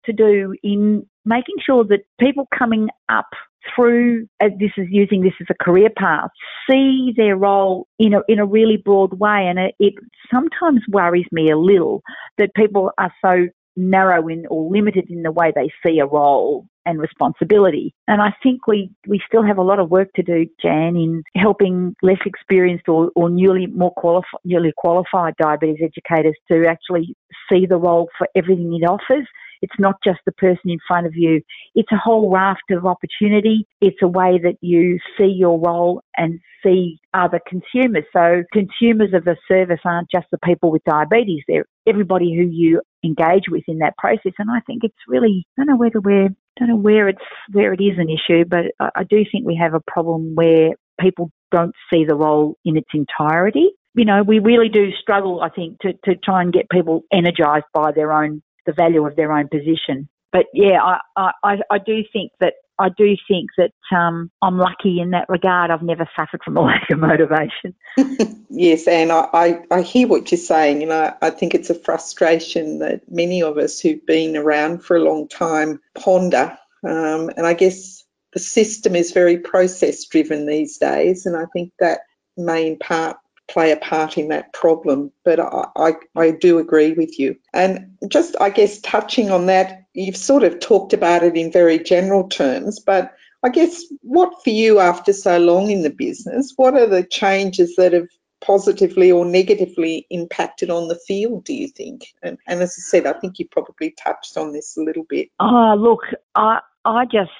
to 0.06 0.12
do 0.12 0.54
in 0.62 1.06
making 1.24 1.56
sure 1.64 1.84
that 1.84 2.00
people 2.20 2.46
coming 2.56 2.88
up 3.08 3.28
through 3.74 4.28
this 4.40 4.70
is 4.76 4.86
using 4.90 5.22
this 5.22 5.32
as 5.40 5.46
a 5.48 5.64
career 5.64 5.88
path 5.96 6.28
see 6.68 7.14
their 7.16 7.34
role 7.34 7.86
in 7.98 8.12
a 8.12 8.20
in 8.28 8.38
a 8.38 8.44
really 8.44 8.76
broad 8.76 9.18
way 9.18 9.46
and 9.48 9.58
it, 9.58 9.74
it 9.78 9.94
sometimes 10.30 10.82
worries 10.90 11.24
me 11.32 11.50
a 11.50 11.56
little 11.56 12.02
that 12.36 12.54
people 12.54 12.90
are 12.98 13.12
so 13.24 13.46
narrow 13.76 14.28
in 14.28 14.46
or 14.48 14.70
limited 14.70 15.10
in 15.10 15.22
the 15.22 15.32
way 15.32 15.52
they 15.54 15.70
see 15.84 15.98
a 15.98 16.06
role 16.06 16.66
and 16.86 17.00
responsibility. 17.00 17.94
And 18.08 18.20
I 18.20 18.34
think 18.42 18.66
we, 18.66 18.90
we 19.06 19.20
still 19.26 19.42
have 19.42 19.58
a 19.58 19.62
lot 19.62 19.78
of 19.78 19.90
work 19.90 20.12
to 20.14 20.22
do, 20.22 20.46
Jan, 20.60 20.96
in 20.96 21.22
helping 21.34 21.96
less 22.02 22.18
experienced 22.26 22.88
or, 22.88 23.10
or 23.16 23.30
newly 23.30 23.66
more 23.66 23.92
qualified, 23.92 24.40
newly 24.44 24.72
qualified 24.76 25.34
diabetes 25.40 25.80
educators 25.82 26.36
to 26.50 26.66
actually 26.66 27.16
see 27.50 27.66
the 27.66 27.76
role 27.76 28.08
for 28.18 28.28
everything 28.34 28.78
it 28.80 28.88
offers. 28.88 29.26
It's 29.64 29.80
not 29.80 29.96
just 30.04 30.20
the 30.26 30.32
person 30.32 30.70
in 30.70 30.78
front 30.86 31.06
of 31.06 31.14
you. 31.16 31.40
It's 31.74 31.90
a 31.90 31.96
whole 31.96 32.30
raft 32.30 32.70
of 32.70 32.84
opportunity. 32.84 33.66
It's 33.80 34.02
a 34.02 34.08
way 34.08 34.38
that 34.42 34.56
you 34.60 34.98
see 35.18 35.26
your 35.26 35.58
role 35.58 36.02
and 36.16 36.38
see 36.62 36.98
other 37.14 37.40
consumers. 37.46 38.04
So 38.12 38.42
consumers 38.52 39.14
of 39.14 39.24
the 39.24 39.36
service 39.48 39.80
aren't 39.84 40.10
just 40.10 40.26
the 40.30 40.38
people 40.38 40.70
with 40.70 40.84
diabetes. 40.84 41.42
They're 41.48 41.66
everybody 41.86 42.34
who 42.34 42.44
you 42.44 42.82
engage 43.04 43.44
with 43.48 43.64
in 43.68 43.78
that 43.78 43.96
process. 43.98 44.32
And 44.38 44.50
I 44.50 44.60
think 44.66 44.84
it's 44.84 44.94
really, 45.08 45.46
I 45.58 45.62
don't 45.62 45.68
know 45.68 45.76
whether 45.76 46.00
we're 46.00 46.28
don't 46.56 46.68
know 46.68 46.76
where 46.76 47.08
it's 47.08 47.18
where 47.52 47.72
it 47.72 47.80
is 47.80 47.98
an 47.98 48.08
issue, 48.08 48.44
but 48.44 48.66
I, 48.78 48.90
I 48.96 49.04
do 49.04 49.24
think 49.30 49.44
we 49.44 49.58
have 49.60 49.74
a 49.74 49.80
problem 49.80 50.34
where 50.34 50.70
people 51.00 51.30
don't 51.50 51.74
see 51.92 52.04
the 52.04 52.14
role 52.14 52.56
in 52.64 52.76
its 52.76 52.88
entirety. 52.94 53.70
You 53.94 54.04
know, 54.04 54.22
we 54.22 54.38
really 54.38 54.68
do 54.68 54.90
struggle, 55.00 55.40
I 55.40 55.48
think, 55.48 55.78
to, 55.80 55.92
to 56.04 56.16
try 56.16 56.42
and 56.42 56.52
get 56.52 56.70
people 56.70 57.02
energised 57.12 57.66
by 57.72 57.92
their 57.92 58.12
own 58.12 58.42
the 58.66 58.72
value 58.72 59.06
of 59.06 59.16
their 59.16 59.32
own 59.32 59.48
position. 59.48 60.08
But 60.32 60.46
yeah, 60.52 60.82
I, 61.16 61.30
I, 61.44 61.58
I 61.70 61.78
do 61.78 62.02
think 62.12 62.32
that 62.40 62.54
I 62.78 62.88
do 62.88 63.16
think 63.28 63.50
that 63.56 63.72
um, 63.96 64.30
I'm 64.42 64.58
lucky 64.58 65.00
in 65.00 65.10
that 65.10 65.28
regard. 65.28 65.70
I've 65.70 65.82
never 65.82 66.08
suffered 66.16 66.40
from 66.44 66.56
a 66.56 66.60
lack 66.62 66.90
of 66.90 66.98
motivation. 66.98 67.74
yes, 68.50 68.88
and 68.88 69.12
I, 69.12 69.28
I, 69.32 69.60
I, 69.70 69.82
hear 69.82 70.08
what 70.08 70.30
you're 70.30 70.38
saying, 70.38 70.82
and 70.82 70.92
I, 70.92 71.14
I 71.22 71.30
think 71.30 71.54
it's 71.54 71.70
a 71.70 71.74
frustration 71.74 72.80
that 72.80 73.02
many 73.08 73.42
of 73.42 73.58
us 73.58 73.78
who've 73.78 74.04
been 74.04 74.36
around 74.36 74.84
for 74.84 74.96
a 74.96 75.04
long 75.04 75.28
time 75.28 75.80
ponder. 75.94 76.58
Um, 76.82 77.30
and 77.36 77.46
I 77.46 77.54
guess 77.54 78.04
the 78.32 78.40
system 78.40 78.96
is 78.96 79.12
very 79.12 79.38
process 79.38 80.04
driven 80.06 80.46
these 80.46 80.78
days, 80.78 81.26
and 81.26 81.36
I 81.36 81.44
think 81.52 81.72
that 81.78 82.00
may 82.36 82.66
in 82.66 82.78
part 82.78 83.16
play 83.48 83.72
a 83.72 83.76
part 83.76 84.18
in 84.18 84.28
that 84.28 84.52
problem. 84.52 85.12
But 85.24 85.40
I, 85.40 85.66
I, 85.76 85.92
I 86.16 86.30
do 86.30 86.58
agree 86.58 86.92
with 86.92 87.18
you. 87.18 87.36
And 87.52 87.96
just, 88.08 88.36
I 88.40 88.50
guess, 88.50 88.80
touching 88.80 89.30
on 89.30 89.46
that, 89.46 89.84
you've 89.92 90.16
sort 90.16 90.42
of 90.42 90.60
talked 90.60 90.92
about 90.92 91.22
it 91.22 91.36
in 91.36 91.52
very 91.52 91.78
general 91.78 92.28
terms, 92.28 92.80
but 92.80 93.14
I 93.42 93.50
guess 93.50 93.84
what 94.00 94.42
for 94.42 94.50
you 94.50 94.80
after 94.80 95.12
so 95.12 95.38
long 95.38 95.70
in 95.70 95.82
the 95.82 95.90
business, 95.90 96.54
what 96.56 96.74
are 96.74 96.86
the 96.86 97.04
changes 97.04 97.76
that 97.76 97.92
have 97.92 98.08
positively 98.40 99.12
or 99.12 99.24
negatively 99.24 100.06
impacted 100.10 100.70
on 100.70 100.88
the 100.88 100.98
field, 101.06 101.44
do 101.44 101.54
you 101.54 101.68
think? 101.68 102.06
And, 102.22 102.38
and 102.46 102.62
as 102.62 102.70
I 102.70 102.80
said, 102.80 103.06
I 103.06 103.12
think 103.18 103.38
you 103.38 103.46
probably 103.50 103.94
touched 104.02 104.36
on 104.36 104.52
this 104.52 104.76
a 104.76 104.82
little 104.82 105.04
bit. 105.08 105.28
Oh, 105.40 105.74
look, 105.78 106.00
I, 106.34 106.60
I 106.84 107.04
just, 107.04 107.30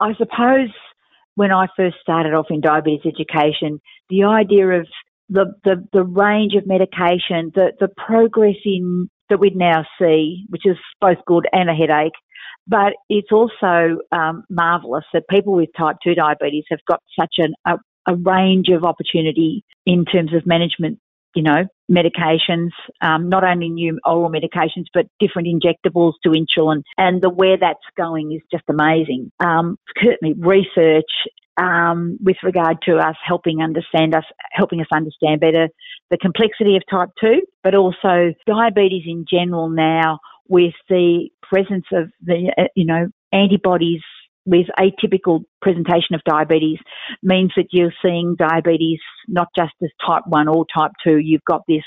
I 0.00 0.14
suppose 0.14 0.70
when 1.34 1.52
I 1.52 1.68
first 1.76 1.96
started 2.02 2.34
off 2.34 2.46
in 2.50 2.60
diabetes 2.60 3.06
education, 3.06 3.80
the 4.10 4.24
idea 4.24 4.66
of 4.68 4.86
the, 5.28 5.54
the, 5.64 5.86
the 5.92 6.04
range 6.04 6.54
of 6.54 6.66
medication, 6.66 7.52
the, 7.54 7.72
the 7.80 7.88
progress 7.88 8.56
in 8.64 9.08
that 9.28 9.40
we 9.40 9.50
now 9.50 9.84
see, 10.00 10.46
which 10.48 10.64
is 10.64 10.76
both 11.00 11.18
good 11.26 11.46
and 11.52 11.68
a 11.68 11.74
headache, 11.74 12.14
but 12.66 12.94
it's 13.08 13.32
also 13.32 13.98
um, 14.12 14.44
marvellous 14.48 15.04
that 15.12 15.28
people 15.28 15.54
with 15.54 15.68
type 15.76 15.96
2 16.02 16.14
diabetes 16.14 16.64
have 16.70 16.80
got 16.88 17.02
such 17.18 17.34
an, 17.38 17.54
a, 17.66 17.76
a 18.06 18.14
range 18.16 18.68
of 18.68 18.84
opportunity 18.84 19.64
in 19.86 20.04
terms 20.04 20.34
of 20.34 20.46
management 20.46 20.98
you 21.34 21.42
know, 21.42 21.66
medications, 21.90 22.70
um, 23.00 23.28
not 23.28 23.44
only 23.44 23.68
new 23.68 23.98
oral 24.04 24.30
medications, 24.30 24.84
but 24.92 25.06
different 25.20 25.48
injectables 25.48 26.14
to 26.22 26.30
insulin. 26.30 26.82
And 26.96 27.22
the 27.22 27.30
where 27.30 27.56
that's 27.56 27.78
going 27.96 28.32
is 28.32 28.42
just 28.50 28.64
amazing. 28.68 29.30
Um, 29.40 29.78
certainly 30.02 30.34
research 30.38 31.10
um, 31.58 32.18
with 32.22 32.36
regard 32.42 32.78
to 32.82 32.96
us 32.96 33.16
helping 33.24 33.60
understand 33.62 34.14
us, 34.14 34.24
helping 34.52 34.80
us 34.80 34.86
understand 34.92 35.40
better 35.40 35.68
the 36.10 36.16
complexity 36.16 36.76
of 36.76 36.82
type 36.90 37.10
2, 37.20 37.42
but 37.62 37.74
also 37.74 38.32
diabetes 38.46 39.04
in 39.06 39.26
general 39.30 39.68
now 39.68 40.18
with 40.48 40.74
the 40.88 41.28
presence 41.42 41.84
of 41.92 42.10
the, 42.24 42.52
uh, 42.56 42.64
you 42.74 42.86
know, 42.86 43.08
antibodies 43.32 44.00
with 44.48 44.66
atypical 44.78 45.42
presentation 45.60 46.14
of 46.14 46.22
diabetes 46.24 46.78
means 47.22 47.52
that 47.56 47.66
you're 47.70 47.92
seeing 48.02 48.34
diabetes 48.38 48.98
not 49.28 49.48
just 49.56 49.74
as 49.82 49.90
type 50.04 50.22
1 50.26 50.48
or 50.48 50.64
type 50.74 50.92
2, 51.04 51.18
you've 51.18 51.44
got 51.44 51.62
this 51.68 51.84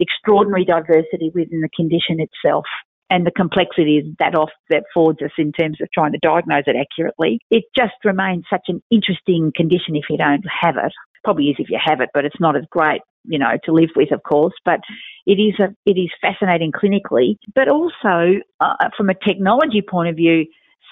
extraordinary 0.00 0.64
diversity 0.64 1.30
within 1.34 1.60
the 1.60 1.68
condition 1.76 2.18
itself 2.18 2.64
and 3.10 3.26
the 3.26 3.30
complexities 3.30 4.04
that 4.18 4.34
off 4.34 4.50
that 4.70 4.84
affords 4.90 5.20
us 5.22 5.32
in 5.36 5.52
terms 5.52 5.78
of 5.80 5.88
trying 5.92 6.12
to 6.12 6.18
diagnose 6.22 6.64
it 6.66 6.76
accurately. 6.76 7.38
It 7.50 7.64
just 7.76 7.94
remains 8.04 8.44
such 8.48 8.66
an 8.68 8.82
interesting 8.90 9.52
condition 9.54 9.96
if 9.96 10.04
you 10.08 10.16
don't 10.16 10.44
have 10.48 10.76
it. 10.76 10.92
Probably 11.22 11.48
is 11.48 11.56
if 11.58 11.68
you 11.68 11.78
have 11.84 12.00
it, 12.00 12.08
but 12.14 12.24
it's 12.24 12.40
not 12.40 12.56
as 12.56 12.62
great, 12.70 13.02
you 13.24 13.38
know, 13.38 13.58
to 13.64 13.72
live 13.72 13.90
with, 13.94 14.10
of 14.12 14.22
course. 14.22 14.54
But 14.64 14.80
it 15.26 15.34
is 15.34 15.54
a 15.60 15.74
it 15.84 15.98
is 15.98 16.10
fascinating 16.22 16.72
clinically, 16.72 17.36
but 17.54 17.68
also 17.68 18.40
uh, 18.60 18.88
from 18.96 19.10
a 19.10 19.14
technology 19.14 19.82
point 19.82 20.08
of 20.08 20.16
view, 20.16 20.46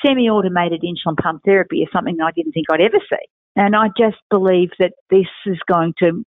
semi-automated 0.05 0.83
insulin 0.83 1.17
pump 1.17 1.43
therapy 1.45 1.79
is 1.79 1.89
something 1.93 2.19
I 2.21 2.31
didn't 2.33 2.53
think 2.53 2.67
I'd 2.71 2.81
ever 2.81 3.01
see, 3.11 3.27
and 3.57 3.75
I 3.77 3.89
just 3.99 4.19
believe 4.31 4.71
that 4.79 4.93
this 5.11 5.27
is 5.47 5.59
going 5.69 5.95
to 6.01 6.25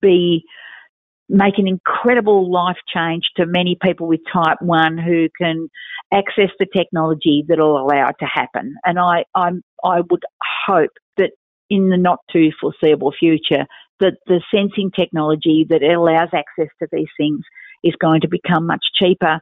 be 0.00 0.44
make 1.28 1.58
an 1.58 1.68
incredible 1.68 2.50
life 2.50 2.78
change 2.92 3.24
to 3.36 3.44
many 3.46 3.76
people 3.82 4.06
with 4.06 4.20
type 4.32 4.58
1 4.60 4.98
who 4.98 5.28
can 5.40 5.68
access 6.12 6.50
the 6.58 6.66
technology 6.74 7.44
that 7.48 7.58
will 7.58 7.78
allow 7.78 8.08
it 8.08 8.16
to 8.20 8.26
happen. 8.26 8.74
And 8.84 8.98
I, 8.98 9.24
I'm, 9.34 9.62
I 9.84 10.00
would 10.10 10.22
hope 10.66 10.92
that 11.18 11.32
in 11.68 11.90
the 11.90 11.98
not 11.98 12.20
too 12.32 12.50
foreseeable 12.58 13.12
future, 13.18 13.66
that 14.00 14.14
the 14.26 14.40
sensing 14.54 14.90
technology 14.90 15.66
that 15.68 15.82
allows 15.82 16.30
access 16.32 16.72
to 16.78 16.88
these 16.90 17.08
things 17.18 17.40
is 17.84 17.94
going 18.00 18.22
to 18.22 18.28
become 18.28 18.66
much 18.66 18.84
cheaper 18.94 19.40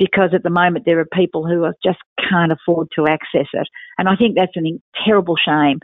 because 0.00 0.30
at 0.34 0.42
the 0.42 0.50
moment 0.50 0.86
there 0.86 0.98
are 0.98 1.06
people 1.12 1.46
who 1.46 1.70
just 1.84 1.98
can't 2.28 2.50
afford 2.50 2.88
to 2.96 3.06
access 3.06 3.46
it. 3.52 3.68
And 3.98 4.08
I 4.08 4.16
think 4.16 4.34
that's 4.34 4.56
a 4.56 4.80
terrible 5.04 5.36
shame. 5.36 5.78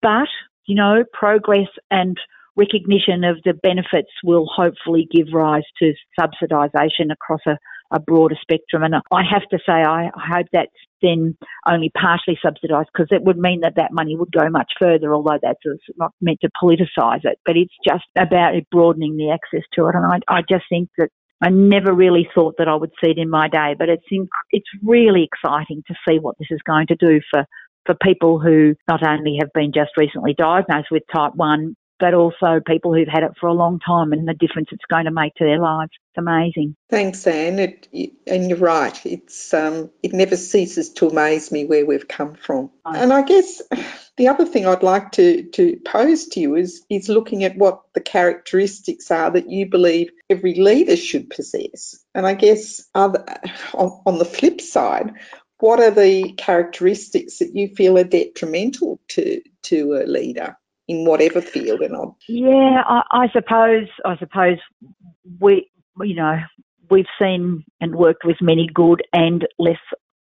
But, 0.00 0.28
you 0.66 0.76
know, 0.76 1.04
progress 1.12 1.68
and 1.90 2.16
recognition 2.54 3.24
of 3.24 3.38
the 3.44 3.52
benefits 3.52 4.10
will 4.24 4.46
hopefully 4.46 5.06
give 5.12 5.26
rise 5.34 5.64
to 5.80 5.92
subsidisation 6.18 7.10
across 7.10 7.40
a, 7.46 7.58
a 7.90 7.98
broader 7.98 8.36
spectrum. 8.40 8.84
And 8.84 8.94
I 8.94 9.22
have 9.28 9.46
to 9.50 9.58
say, 9.66 9.72
I 9.72 10.10
hope 10.14 10.46
that's 10.52 10.70
then 11.02 11.36
only 11.66 11.90
partially 11.90 12.38
subsidised 12.40 12.88
because 12.94 13.08
it 13.10 13.24
would 13.24 13.36
mean 13.36 13.60
that 13.60 13.74
that 13.76 13.92
money 13.92 14.16
would 14.16 14.32
go 14.32 14.48
much 14.48 14.72
further, 14.80 15.12
although 15.12 15.38
that's 15.42 15.60
not 15.96 16.12
meant 16.20 16.38
to 16.42 16.50
politicise 16.62 17.24
it. 17.24 17.38
But 17.44 17.56
it's 17.56 17.74
just 17.86 18.04
about 18.16 18.54
broadening 18.70 19.16
the 19.16 19.30
access 19.30 19.66
to 19.74 19.88
it. 19.88 19.96
And 19.96 20.06
I, 20.06 20.20
I 20.28 20.42
just 20.48 20.64
think 20.70 20.88
that 20.98 21.10
I 21.42 21.50
never 21.50 21.92
really 21.92 22.28
thought 22.34 22.54
that 22.58 22.68
I 22.68 22.74
would 22.74 22.92
see 23.02 23.10
it 23.10 23.18
in 23.18 23.28
my 23.28 23.48
day, 23.48 23.74
but 23.78 23.88
it's 23.88 24.06
in, 24.10 24.28
it's 24.50 24.68
really 24.82 25.28
exciting 25.30 25.82
to 25.86 25.94
see 26.08 26.18
what 26.18 26.36
this 26.38 26.48
is 26.50 26.60
going 26.66 26.86
to 26.88 26.96
do 26.96 27.20
for 27.30 27.44
for 27.84 27.94
people 28.02 28.40
who 28.40 28.74
not 28.88 29.06
only 29.06 29.36
have 29.40 29.52
been 29.54 29.70
just 29.72 29.90
recently 29.96 30.34
diagnosed 30.36 30.88
with 30.90 31.04
type 31.14 31.32
1, 31.36 31.76
but 31.98 32.14
also 32.14 32.60
people 32.66 32.94
who've 32.94 33.08
had 33.08 33.22
it 33.22 33.32
for 33.40 33.46
a 33.46 33.54
long 33.54 33.78
time 33.80 34.12
and 34.12 34.28
the 34.28 34.34
difference 34.34 34.68
it's 34.72 34.84
going 34.88 35.06
to 35.06 35.10
make 35.10 35.34
to 35.34 35.44
their 35.44 35.58
lives. 35.58 35.90
It's 35.94 36.18
amazing. 36.18 36.76
Thanks, 36.90 37.26
Anne. 37.26 37.58
It, 37.58 37.88
and 38.26 38.48
you're 38.48 38.58
right. 38.58 38.98
It's 39.04 39.52
um, 39.54 39.90
it 40.02 40.12
never 40.12 40.36
ceases 40.36 40.92
to 40.94 41.08
amaze 41.08 41.50
me 41.50 41.64
where 41.64 41.86
we've 41.86 42.08
come 42.08 42.34
from. 42.34 42.70
And 42.84 43.12
I 43.12 43.22
guess 43.22 43.62
the 44.16 44.28
other 44.28 44.46
thing 44.46 44.66
I'd 44.66 44.82
like 44.82 45.12
to, 45.12 45.44
to 45.50 45.78
pose 45.84 46.26
to 46.28 46.40
you 46.40 46.56
is 46.56 46.84
is 46.90 47.08
looking 47.08 47.44
at 47.44 47.56
what 47.56 47.82
the 47.94 48.00
characteristics 48.00 49.10
are 49.10 49.30
that 49.30 49.50
you 49.50 49.68
believe 49.68 50.10
every 50.28 50.54
leader 50.54 50.96
should 50.96 51.30
possess. 51.30 51.98
And 52.14 52.26
I 52.26 52.34
guess 52.34 52.84
other, 52.94 53.24
on, 53.74 54.02
on 54.06 54.18
the 54.18 54.24
flip 54.24 54.60
side, 54.60 55.12
what 55.58 55.80
are 55.80 55.90
the 55.90 56.32
characteristics 56.32 57.38
that 57.38 57.54
you 57.54 57.74
feel 57.74 57.98
are 57.98 58.04
detrimental 58.04 59.00
to 59.08 59.40
to 59.64 59.94
a 59.94 60.04
leader? 60.06 60.56
In 60.88 61.04
whatever 61.04 61.40
field 61.40 61.80
and 61.80 61.94
on. 61.94 62.14
Yeah, 62.28 62.82
I, 62.86 63.02
I 63.10 63.28
suppose 63.32 63.88
I 64.04 64.16
suppose 64.18 64.58
we 65.40 65.68
you 66.00 66.14
know 66.14 66.38
we've 66.90 67.06
seen 67.18 67.64
and 67.80 67.96
worked 67.96 68.24
with 68.24 68.36
many 68.40 68.68
good 68.72 69.02
and 69.12 69.46
less 69.58 69.78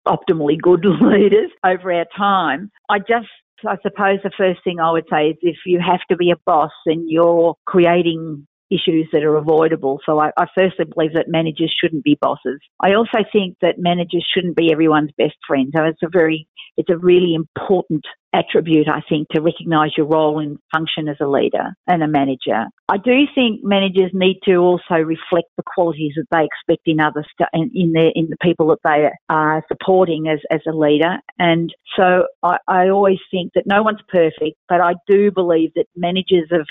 optimally 0.07 0.59
good 0.59 0.85
leaders 1.01 1.51
over 1.65 1.91
our 1.91 2.05
time. 2.15 2.71
I 2.89 2.99
just 2.99 3.27
I 3.67 3.77
suppose 3.81 4.19
the 4.23 4.31
first 4.37 4.63
thing 4.63 4.79
I 4.79 4.91
would 4.91 5.05
say 5.09 5.29
is 5.29 5.37
if 5.41 5.57
you 5.65 5.79
have 5.79 6.01
to 6.09 6.17
be 6.17 6.31
a 6.31 6.35
boss 6.45 6.71
and 6.85 7.09
you're 7.09 7.55
creating 7.65 8.47
issues 8.77 9.07
that 9.13 9.23
are 9.23 9.37
avoidable. 9.37 9.99
So 10.05 10.19
I, 10.19 10.31
I 10.37 10.45
firstly 10.55 10.85
believe 10.85 11.13
that 11.13 11.25
managers 11.27 11.73
shouldn't 11.79 12.03
be 12.03 12.17
bosses. 12.19 12.59
I 12.79 12.93
also 12.93 13.19
think 13.31 13.57
that 13.61 13.75
managers 13.77 14.25
shouldn't 14.33 14.55
be 14.55 14.71
everyone's 14.71 15.11
best 15.17 15.37
friend. 15.47 15.71
So 15.75 15.83
it's 15.83 16.03
a 16.03 16.09
very, 16.11 16.47
it's 16.77 16.89
a 16.89 16.97
really 16.97 17.33
important 17.35 18.03
attribute, 18.33 18.87
I 18.89 19.01
think, 19.07 19.27
to 19.29 19.41
recognise 19.41 19.91
your 19.95 20.07
role 20.07 20.39
and 20.39 20.57
function 20.73 21.07
as 21.07 21.17
a 21.21 21.27
leader 21.27 21.75
and 21.87 22.01
a 22.01 22.07
manager. 22.07 22.65
I 22.89 22.97
do 22.97 23.27
think 23.35 23.63
managers 23.63 24.11
need 24.13 24.39
to 24.45 24.55
also 24.55 24.95
reflect 24.95 25.49
the 25.55 25.63
qualities 25.75 26.13
that 26.15 26.25
they 26.31 26.45
expect 26.45 26.87
in 26.87 26.99
others, 26.99 27.27
in, 27.53 27.69
in 27.75 27.93
in 28.15 28.27
the 28.29 28.37
people 28.41 28.67
that 28.67 28.79
they 28.83 29.09
are 29.29 29.63
supporting 29.67 30.27
as 30.27 30.39
as 30.49 30.61
a 30.67 30.75
leader. 30.75 31.17
And 31.37 31.73
so 31.95 32.25
I, 32.41 32.57
I 32.67 32.89
always 32.89 33.19
think 33.29 33.51
that 33.53 33.65
no 33.67 33.83
one's 33.83 34.01
perfect, 34.09 34.57
but 34.67 34.81
I 34.81 34.93
do 35.07 35.31
believe 35.31 35.71
that 35.75 35.85
managers 35.95 36.49
of 36.51 36.65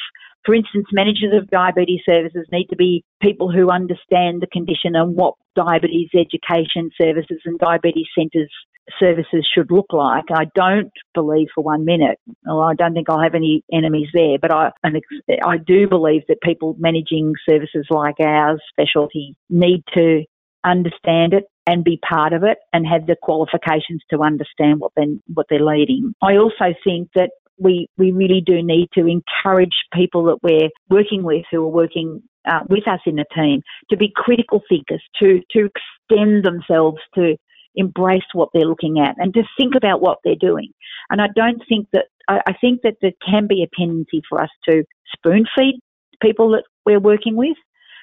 for 0.44 0.54
instance, 0.54 0.86
managers 0.92 1.32
of 1.34 1.48
diabetes 1.50 2.00
services 2.04 2.46
need 2.50 2.66
to 2.66 2.76
be 2.76 3.04
people 3.20 3.50
who 3.50 3.70
understand 3.70 4.42
the 4.42 4.48
condition 4.52 4.96
and 4.96 5.14
what 5.14 5.34
diabetes 5.54 6.10
education 6.14 6.90
services 7.00 7.40
and 7.44 7.58
diabetes 7.58 8.06
centres 8.18 8.50
services 8.98 9.48
should 9.54 9.70
look 9.70 9.92
like. 9.92 10.24
I 10.34 10.46
don't 10.54 10.90
believe 11.14 11.48
for 11.54 11.62
one 11.62 11.84
minute, 11.84 12.18
I 12.48 12.74
don't 12.76 12.94
think 12.94 13.08
I'll 13.08 13.22
have 13.22 13.34
any 13.34 13.62
enemies 13.72 14.08
there, 14.12 14.38
but 14.40 14.52
I, 14.52 14.70
I 14.84 15.58
do 15.58 15.88
believe 15.88 16.22
that 16.28 16.40
people 16.42 16.74
managing 16.78 17.34
services 17.48 17.86
like 17.90 18.16
ours, 18.20 18.60
specialty, 18.70 19.36
need 19.48 19.84
to 19.94 20.24
understand 20.64 21.34
it 21.34 21.44
and 21.66 21.84
be 21.84 21.98
part 22.08 22.32
of 22.32 22.42
it 22.42 22.58
and 22.72 22.86
have 22.86 23.06
the 23.06 23.16
qualifications 23.22 24.02
to 24.10 24.22
understand 24.22 24.80
what 24.80 24.92
they 24.96 25.06
what 25.32 25.46
they're 25.48 25.64
leading. 25.64 26.14
I 26.22 26.36
also 26.36 26.74
think 26.84 27.08
that 27.14 27.30
we, 27.62 27.88
we 27.96 28.12
really 28.12 28.42
do 28.44 28.62
need 28.62 28.88
to 28.94 29.06
encourage 29.06 29.74
people 29.92 30.24
that 30.24 30.38
we're 30.42 30.70
working 30.90 31.22
with 31.22 31.44
who 31.50 31.62
are 31.62 31.68
working 31.68 32.22
uh, 32.50 32.60
with 32.68 32.86
us 32.88 33.00
in 33.06 33.16
the 33.16 33.24
team 33.34 33.62
to 33.90 33.96
be 33.96 34.12
critical 34.14 34.60
thinkers, 34.68 35.02
to, 35.20 35.40
to 35.50 35.68
extend 35.70 36.44
themselves, 36.44 36.98
to 37.14 37.36
embrace 37.74 38.22
what 38.34 38.48
they're 38.52 38.66
looking 38.66 38.98
at 38.98 39.14
and 39.18 39.32
to 39.34 39.42
think 39.58 39.74
about 39.74 40.02
what 40.02 40.18
they're 40.24 40.34
doing. 40.34 40.70
And 41.08 41.22
I 41.22 41.28
don't 41.34 41.62
think 41.68 41.86
that, 41.92 42.06
I, 42.28 42.40
I 42.46 42.52
think 42.60 42.82
that 42.82 42.96
there 43.00 43.12
can 43.26 43.46
be 43.46 43.62
a 43.62 43.76
tendency 43.78 44.22
for 44.28 44.42
us 44.42 44.50
to 44.68 44.84
spoon 45.14 45.46
feed 45.56 45.80
people 46.20 46.50
that 46.50 46.64
we're 46.84 47.00
working 47.00 47.36
with 47.36 47.56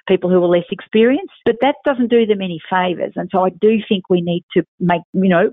people 0.07 0.29
who 0.29 0.43
are 0.43 0.47
less 0.47 0.65
experienced, 0.71 1.33
but 1.45 1.55
that 1.61 1.75
doesn't 1.85 2.09
do 2.09 2.25
them 2.25 2.41
any 2.41 2.59
favours. 2.69 3.13
And 3.15 3.29
so 3.31 3.45
I 3.45 3.49
do 3.49 3.77
think 3.87 4.09
we 4.09 4.21
need 4.21 4.43
to 4.55 4.63
make, 4.79 5.01
you 5.13 5.29
know, 5.29 5.51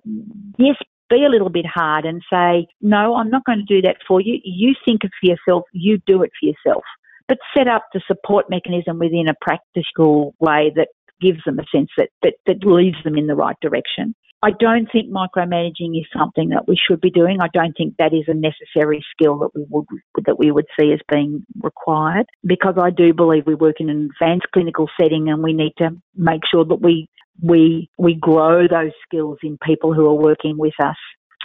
yes, 0.57 0.77
be 1.09 1.25
a 1.25 1.29
little 1.29 1.51
bit 1.51 1.67
hard 1.67 2.05
and 2.05 2.23
say, 2.31 2.67
no, 2.81 3.17
I'm 3.17 3.31
not 3.31 3.45
going 3.45 3.59
to 3.59 3.75
do 3.75 3.83
that 3.83 3.97
for 4.07 4.21
you. 4.21 4.39
You 4.45 4.75
think 4.85 5.05
it 5.05 5.11
for 5.21 5.31
yourself, 5.31 5.65
you 5.73 5.99
do 6.07 6.23
it 6.23 6.31
for 6.41 6.47
yourself. 6.47 6.85
But 7.29 7.39
set 7.57 7.69
up 7.69 7.87
the 7.93 8.01
support 8.07 8.47
mechanism 8.49 8.99
within 8.99 9.29
a 9.29 9.35
practical 9.41 10.35
way 10.39 10.73
that 10.77 10.89
gives 11.21 11.41
them 11.45 11.59
a 11.59 11.65
sense 11.75 11.91
that, 11.97 12.11
that, 12.23 12.35
that 12.47 12.65
leads 12.65 13.03
them 13.05 13.17
in 13.17 13.27
the 13.27 13.35
right 13.35 13.57
direction. 13.61 14.15
I 14.43 14.51
don't 14.61 14.87
think 14.93 15.11
micromanaging 15.11 15.99
is 15.99 16.07
something 16.17 16.51
that 16.51 16.69
we 16.69 16.77
should 16.77 17.01
be 17.01 17.11
doing. 17.11 17.39
I 17.41 17.49
don't 17.53 17.75
think 17.77 17.95
that 17.99 18.13
is 18.13 18.25
a 18.29 18.35
necessary 18.35 19.05
skill 19.11 19.39
that 19.39 19.51
we 19.55 19.65
would 19.71 19.87
that 20.27 20.39
we 20.39 20.51
would 20.51 20.67
see 20.79 20.93
as 20.93 21.01
being 21.11 21.45
required 21.63 22.27
because 22.47 22.75
I 22.81 22.91
do 22.91 23.15
believe 23.15 23.45
we 23.47 23.55
work 23.55 23.77
in 23.81 23.89
an 23.89 24.11
advanced 24.21 24.47
clinical 24.53 24.89
setting 25.01 25.31
and 25.31 25.43
we 25.43 25.55
need 25.55 25.73
to 25.79 25.91
make 26.15 26.43
sure 26.49 26.65
that 26.65 26.83
we 26.83 27.09
we 27.43 27.89
we 27.99 28.15
grow 28.15 28.67
those 28.69 28.93
skills 29.07 29.39
in 29.43 29.59
people 29.65 29.93
who 29.93 30.07
are 30.07 30.15
working 30.15 30.57
with 30.59 30.75
us 30.83 30.97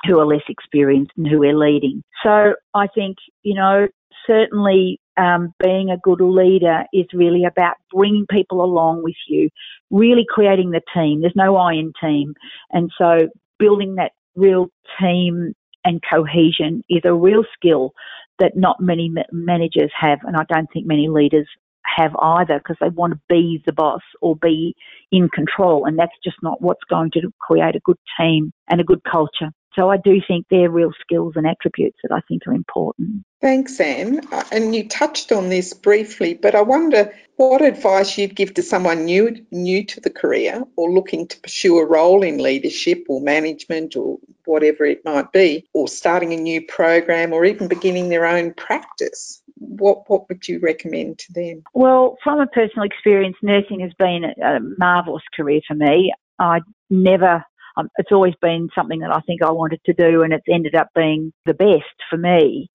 who 0.06 0.20
are 0.20 0.26
less 0.26 0.42
experienced 0.50 1.12
and 1.16 1.28
who 1.28 1.40
we're 1.40 1.58
leading. 1.58 2.04
So 2.24 2.54
I 2.74 2.88
think 2.88 3.18
you 3.44 3.56
know 3.56 3.88
certainly 4.28 5.00
um, 5.18 5.54
being 5.62 5.90
a 5.90 5.98
good 5.98 6.22
leader 6.22 6.84
is 6.94 7.06
really 7.14 7.44
about 7.46 7.76
bringing 7.94 8.26
people 8.30 8.64
along 8.64 9.04
with 9.04 9.16
you, 9.28 9.50
really 9.90 10.26
creating 10.28 10.72
the 10.72 10.82
team. 10.94 11.22
There's 11.22 11.34
no 11.36 11.58
I 11.58 11.74
in 11.74 11.94
team, 12.02 12.34
and 12.72 12.92
so 12.98 13.30
building 13.60 13.96
that 13.96 14.12
real 14.36 14.68
team 15.00 15.54
and 15.84 16.02
cohesion 16.10 16.84
is 16.90 17.02
a 17.06 17.14
real 17.14 17.44
skill 17.54 17.92
that 18.40 18.56
not 18.56 18.80
many 18.80 19.12
managers 19.32 19.92
have, 20.00 20.20
and 20.24 20.36
I 20.36 20.46
don't 20.52 20.68
think 20.74 20.88
many 20.88 21.10
leaders 21.10 21.48
have 21.84 22.16
either 22.20 22.60
because 22.60 22.78
they 22.80 22.90
want 22.90 23.14
to 23.14 23.20
be 23.28 23.62
the 23.66 23.74
boss 23.74 24.02
or 24.22 24.36
be 24.36 24.76
in 25.12 25.30
control. 25.30 25.86
And 25.86 25.98
that's 25.98 26.12
just 26.24 26.38
not 26.42 26.62
what's 26.62 26.84
going 26.90 27.12
to 27.12 27.32
create 27.40 27.76
a 27.76 27.82
good 27.84 28.00
team 28.20 28.52
and 28.70 28.80
a 28.80 28.86
good 28.86 29.04
culture. 29.04 29.52
So 29.74 29.90
I 29.90 29.98
do 29.98 30.20
think 30.28 30.48
they're 30.50 30.70
real 30.70 30.92
skills 31.00 31.34
and 31.38 31.48
attributes 31.48 31.98
that 32.04 32.14
I 32.14 32.20
think 32.28 32.46
are 32.46 32.54
important. 32.54 33.24
Thanks, 33.40 33.80
Anne. 33.80 34.22
Uh, 34.32 34.44
and 34.52 34.76
you 34.76 34.90
touched 34.90 35.32
on 35.32 35.48
this 35.48 35.74
briefly, 35.74 36.34
but 36.34 36.56
I 36.56 36.62
wonder 36.62 37.14
what 37.38 37.62
advice 37.62 38.18
you'd 38.18 38.36
give 38.36 38.54
to 38.56 38.64
someone 38.64 39.06
new 39.06 39.46
new 39.50 39.86
to 39.86 40.02
the 40.02 40.10
career 40.10 40.62
or 40.76 40.92
looking 40.92 41.28
to 41.28 41.40
pursue 41.40 41.78
a 41.80 41.86
role 41.86 42.22
in 42.22 42.38
leadership 42.38 43.06
or 43.08 43.22
management 43.22 43.96
or 43.96 44.18
whatever 44.46 44.86
it 44.86 45.06
might 45.06 45.32
be, 45.32 45.66
or 45.74 45.88
starting 45.88 46.34
a 46.34 46.38
new 46.38 46.62
program 46.66 47.32
or 47.32 47.46
even 47.46 47.68
beginning 47.68 48.10
their 48.10 48.26
own 48.26 48.54
practice 48.54 49.41
what 49.62 50.10
what 50.10 50.28
would 50.28 50.48
you 50.48 50.60
recommend 50.60 51.20
to 51.20 51.34
them? 51.34 51.64
Well, 51.74 52.18
from 52.24 52.40
a 52.40 52.48
personal 52.48 52.86
experience, 52.86 53.38
nursing 53.42 53.80
has 53.82 53.94
been 53.98 54.24
a, 54.26 54.60
marvelous 54.78 55.24
career 55.36 55.62
for 55.68 55.76
me. 55.76 56.12
I 56.40 56.60
never. 56.90 57.44
Um, 57.78 57.90
it's 57.98 58.12
always 58.12 58.34
been 58.42 58.68
something 58.76 59.00
that 59.00 59.16
I 59.16 59.22
think 59.22 59.42
I 59.42 59.52
wanted 59.52 59.80
to 59.86 59.94
do, 59.94 60.24
and 60.24 60.34
it's 60.34 60.44
ended 60.52 60.76
up 60.76 60.90
being 60.94 61.32
the 61.46 61.54
best 61.54 61.96
for 62.10 62.18
me. 62.18 62.70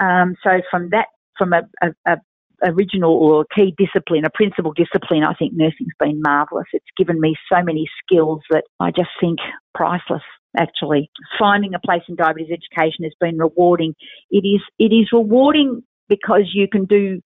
Um, 0.00 0.34
so 0.42 0.60
from 0.70 0.88
that, 0.90 1.06
from 1.38 1.52
a, 1.52 1.62
a, 1.82 1.88
a 2.06 2.16
original 2.64 3.12
or 3.12 3.46
key 3.54 3.74
discipline, 3.78 4.24
a 4.24 4.30
principal 4.30 4.72
discipline, 4.72 5.22
I 5.22 5.34
think 5.34 5.52
nursing's 5.54 5.94
been 6.00 6.20
marvellous. 6.20 6.66
It's 6.72 6.84
given 6.96 7.20
me 7.20 7.36
so 7.52 7.62
many 7.62 7.88
skills 8.02 8.40
that 8.50 8.64
I 8.80 8.90
just 8.90 9.10
think 9.20 9.38
priceless. 9.74 10.22
Actually, 10.58 11.08
finding 11.38 11.74
a 11.74 11.78
place 11.78 12.02
in 12.08 12.16
diabetes 12.16 12.50
education 12.50 13.04
has 13.04 13.12
been 13.20 13.38
rewarding. 13.38 13.94
It 14.32 14.44
is 14.44 14.60
it 14.80 14.92
is 14.92 15.06
rewarding 15.12 15.84
because 16.10 16.50
you 16.52 16.68
can 16.68 16.84
do 16.84 17.22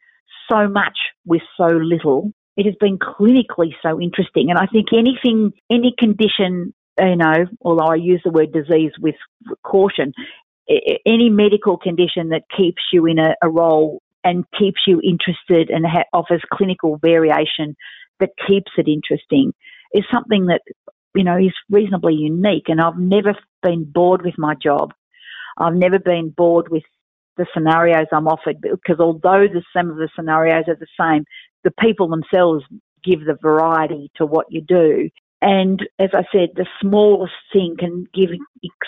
so 0.48 0.68
much 0.68 0.96
with 1.26 1.42
so 1.56 1.66
little. 1.66 2.32
It 2.56 2.66
has 2.66 2.76
been 2.78 2.98
clinically 2.98 3.72
so 3.82 4.00
interesting. 4.00 4.50
And 4.50 4.58
I 4.58 4.66
think 4.66 4.88
anything, 4.92 5.52
any 5.70 5.92
condition, 5.98 6.72
you 7.00 7.16
know, 7.16 7.46
although 7.62 7.86
I 7.86 7.96
use 7.96 8.20
the 8.24 8.30
word 8.30 8.52
disease 8.52 8.92
with 9.00 9.16
caution, 9.64 10.12
any 10.68 11.30
medical 11.30 11.76
condition 11.76 12.28
that 12.28 12.42
keeps 12.56 12.82
you 12.92 13.06
in 13.06 13.18
a, 13.18 13.34
a 13.42 13.48
role 13.48 14.00
and 14.22 14.44
keeps 14.58 14.82
you 14.86 15.00
interested 15.02 15.70
and 15.70 15.84
ha- 15.86 16.04
offers 16.12 16.42
clinical 16.52 16.98
variation 16.98 17.74
that 18.20 18.30
keeps 18.46 18.70
it 18.78 18.88
interesting 18.88 19.52
is 19.92 20.04
something 20.12 20.46
that, 20.46 20.62
you 21.14 21.24
know, 21.24 21.36
is 21.36 21.52
reasonably 21.70 22.14
unique. 22.14 22.68
And 22.68 22.80
I've 22.80 22.98
never 22.98 23.34
been 23.62 23.84
bored 23.84 24.22
with 24.22 24.34
my 24.38 24.54
job. 24.54 24.94
I've 25.58 25.74
never 25.74 25.98
been 25.98 26.30
bored 26.30 26.68
with 26.70 26.84
the 27.36 27.46
scenarios 27.52 28.06
I'm 28.12 28.28
offered 28.28 28.60
because 28.60 29.00
although 29.00 29.46
the, 29.52 29.62
some 29.76 29.90
of 29.90 29.96
the 29.96 30.08
scenarios 30.14 30.64
are 30.68 30.76
the 30.76 30.86
same, 30.98 31.24
the 31.64 31.72
people 31.80 32.08
themselves 32.08 32.64
give 33.04 33.24
the 33.24 33.38
variety 33.40 34.10
to 34.16 34.26
what 34.26 34.46
you 34.50 34.60
do. 34.60 35.10
And 35.42 35.80
as 35.98 36.10
I 36.14 36.24
said, 36.32 36.50
the 36.54 36.66
smallest 36.80 37.34
thing 37.52 37.76
can 37.78 38.06
give 38.14 38.30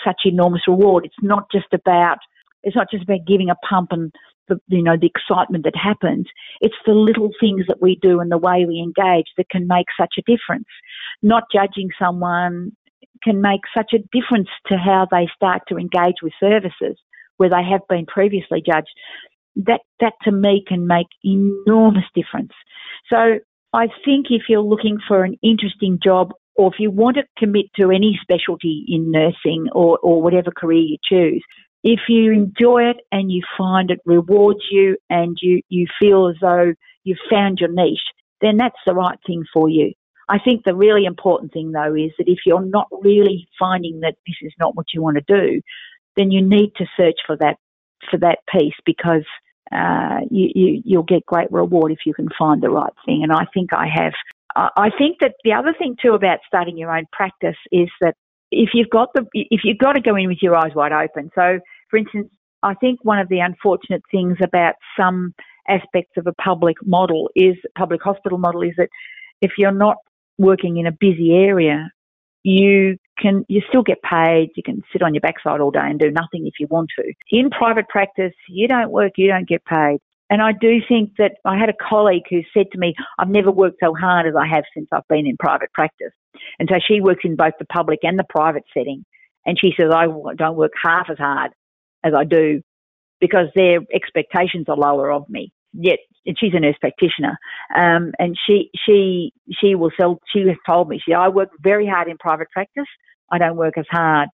such 0.03 0.21
enormous 0.25 0.67
reward. 0.67 1.05
It's 1.05 1.15
not 1.21 1.51
just 1.51 1.73
about 1.73 2.17
it's 2.63 2.75
not 2.75 2.89
just 2.91 3.03
about 3.03 3.27
giving 3.27 3.49
a 3.49 3.55
pump 3.67 3.89
and 3.91 4.11
the 4.47 4.59
you 4.67 4.81
know 4.81 4.97
the 4.99 5.07
excitement 5.07 5.65
that 5.65 5.75
happens. 5.75 6.25
It's 6.61 6.75
the 6.85 6.93
little 6.93 7.29
things 7.39 7.65
that 7.67 7.81
we 7.81 7.99
do 8.01 8.19
and 8.19 8.31
the 8.31 8.37
way 8.37 8.65
we 8.65 8.79
engage 8.79 9.27
that 9.37 9.49
can 9.49 9.67
make 9.67 9.85
such 9.99 10.15
a 10.17 10.23
difference. 10.23 10.67
Not 11.21 11.43
judging 11.53 11.89
someone 11.99 12.71
can 13.23 13.41
make 13.41 13.61
such 13.75 13.93
a 13.93 13.99
difference 14.11 14.49
to 14.67 14.77
how 14.77 15.07
they 15.09 15.27
start 15.35 15.63
to 15.67 15.77
engage 15.77 16.15
with 16.21 16.33
services 16.39 16.97
where 17.37 17.49
they 17.49 17.63
have 17.63 17.81
been 17.89 18.05
previously 18.05 18.61
judged. 18.65 18.93
That 19.55 19.81
that 19.99 20.13
to 20.23 20.31
me 20.31 20.63
can 20.67 20.85
make 20.85 21.07
enormous 21.23 22.05
difference. 22.13 22.51
So 23.09 23.39
I 23.73 23.87
think 24.05 24.27
if 24.29 24.43
you're 24.49 24.61
looking 24.61 24.97
for 25.07 25.23
an 25.23 25.35
interesting 25.41 25.99
job 26.03 26.31
or 26.55 26.71
if 26.73 26.79
you 26.79 26.91
want 26.91 27.17
to 27.17 27.23
commit 27.37 27.67
to 27.77 27.91
any 27.91 28.19
specialty 28.21 28.85
in 28.87 29.11
nursing 29.11 29.67
or, 29.73 29.99
or 29.99 30.21
whatever 30.21 30.51
career 30.51 30.81
you 30.81 30.97
choose, 31.03 31.43
if 31.83 32.01
you 32.09 32.31
enjoy 32.31 32.89
it 32.89 32.97
and 33.11 33.31
you 33.31 33.43
find 33.57 33.91
it 33.91 33.99
rewards 34.05 34.59
you 34.71 34.97
and 35.09 35.37
you, 35.41 35.61
you 35.69 35.87
feel 35.99 36.27
as 36.27 36.35
though 36.41 36.73
you've 37.03 37.17
found 37.29 37.59
your 37.59 37.71
niche, 37.71 37.99
then 38.41 38.57
that's 38.57 38.79
the 38.85 38.93
right 38.93 39.17
thing 39.25 39.43
for 39.53 39.69
you. 39.69 39.93
I 40.29 40.39
think 40.39 40.63
the 40.63 40.75
really 40.75 41.05
important 41.05 41.53
thing 41.53 41.71
though 41.71 41.93
is 41.93 42.11
that 42.17 42.27
if 42.27 42.39
you're 42.45 42.65
not 42.65 42.87
really 42.91 43.47
finding 43.57 44.01
that 44.01 44.15
this 44.25 44.35
is 44.41 44.53
not 44.59 44.75
what 44.75 44.87
you 44.93 45.01
want 45.01 45.17
to 45.17 45.23
do, 45.27 45.61
then 46.17 46.31
you 46.31 46.41
need 46.41 46.73
to 46.77 46.85
search 46.97 47.19
for 47.25 47.37
that 47.37 47.57
for 48.11 48.17
that 48.17 48.39
piece 48.51 48.75
because 48.85 49.25
uh, 49.71 50.19
you, 50.29 50.49
you 50.53 50.81
you'll 50.83 51.03
get 51.03 51.25
great 51.25 51.51
reward 51.51 51.91
if 51.91 51.99
you 52.05 52.13
can 52.13 52.27
find 52.37 52.61
the 52.61 52.69
right 52.69 52.93
thing. 53.05 53.21
And 53.23 53.31
I 53.31 53.45
think 53.53 53.71
I 53.73 53.87
have. 53.93 54.13
I 54.55 54.89
think 54.97 55.17
that 55.21 55.35
the 55.43 55.53
other 55.53 55.73
thing 55.77 55.95
too 56.01 56.13
about 56.13 56.39
starting 56.47 56.77
your 56.77 56.95
own 56.95 57.05
practice 57.11 57.57
is 57.71 57.89
that 58.01 58.15
if 58.51 58.69
you've 58.73 58.89
got 58.89 59.09
the 59.13 59.25
if 59.33 59.61
you've 59.63 59.77
got 59.77 59.93
to 59.93 60.01
go 60.01 60.15
in 60.15 60.27
with 60.27 60.39
your 60.41 60.55
eyes 60.55 60.73
wide 60.73 60.91
open. 60.91 61.29
So, 61.35 61.59
for 61.89 61.97
instance, 61.97 62.29
I 62.63 62.73
think 62.73 62.99
one 63.03 63.19
of 63.19 63.29
the 63.29 63.39
unfortunate 63.39 64.01
things 64.09 64.37
about 64.41 64.75
some 64.99 65.33
aspects 65.67 66.13
of 66.17 66.27
a 66.27 66.33
public 66.33 66.77
model 66.85 67.29
is 67.35 67.55
public 67.77 68.01
hospital 68.01 68.37
model 68.37 68.63
is 68.63 68.73
that 68.77 68.89
if 69.41 69.51
you're 69.57 69.71
not 69.71 69.97
working 70.37 70.77
in 70.77 70.87
a 70.87 70.91
busy 70.91 71.33
area, 71.33 71.91
you 72.43 72.97
can 73.19 73.45
you 73.47 73.61
still 73.67 73.83
get 73.83 74.01
paid. 74.01 74.49
You 74.55 74.63
can 74.63 74.83
sit 74.91 75.01
on 75.01 75.13
your 75.13 75.21
backside 75.21 75.59
all 75.59 75.71
day 75.71 75.79
and 75.83 75.99
do 75.99 76.11
nothing 76.11 76.47
if 76.47 76.55
you 76.59 76.67
want 76.69 76.89
to. 76.99 77.13
In 77.29 77.49
private 77.49 77.87
practice, 77.89 78.33
you 78.49 78.67
don't 78.67 78.91
work, 78.91 79.13
you 79.17 79.27
don't 79.27 79.47
get 79.47 79.65
paid. 79.65 79.99
And 80.29 80.41
I 80.41 80.51
do 80.51 80.81
think 80.87 81.11
that 81.17 81.33
I 81.45 81.57
had 81.57 81.69
a 81.69 81.73
colleague 81.89 82.23
who 82.29 82.41
said 82.53 82.67
to 82.73 82.77
me, 82.77 82.95
I've 83.17 83.29
never 83.29 83.49
worked 83.51 83.77
so 83.81 83.93
hard 83.95 84.27
as 84.27 84.33
I 84.35 84.45
have 84.47 84.65
since 84.73 84.87
I've 84.91 85.07
been 85.07 85.25
in 85.25 85.37
private 85.37 85.71
practice. 85.73 86.11
And 86.59 86.67
so 86.69 86.79
she 86.85 86.99
works 86.99 87.21
in 87.23 87.35
both 87.35 87.53
the 87.59 87.65
public 87.65 87.99
and 88.03 88.19
the 88.19 88.25
private 88.29 88.63
setting. 88.73 89.05
And 89.45 89.57
she 89.59 89.73
says, 89.77 89.91
I 89.93 90.07
don't 90.35 90.57
work 90.57 90.73
half 90.83 91.09
as 91.09 91.17
hard 91.17 91.51
as 92.03 92.13
I 92.13 92.25
do 92.25 92.61
because 93.21 93.47
their 93.55 93.79
expectations 93.93 94.65
are 94.67 94.75
lower 94.75 95.11
of 95.11 95.29
me. 95.29 95.51
Yet, 95.79 95.99
and 96.25 96.35
she's 96.39 96.53
a 96.55 96.59
nurse 96.59 96.75
practitioner, 96.81 97.37
um, 97.75 98.11
and 98.17 98.35
she 98.47 98.71
she 98.85 99.31
she 99.61 99.75
will 99.75 99.91
sell. 99.95 100.19
She 100.33 100.39
has 100.47 100.57
told 100.65 100.89
me 100.89 100.99
she 101.05 101.13
I 101.13 101.27
work 101.27 101.49
very 101.61 101.87
hard 101.87 102.07
in 102.07 102.17
private 102.17 102.49
practice. 102.51 102.87
I 103.31 103.37
don't 103.37 103.57
work 103.57 103.77
as 103.77 103.85
hard. 103.91 104.29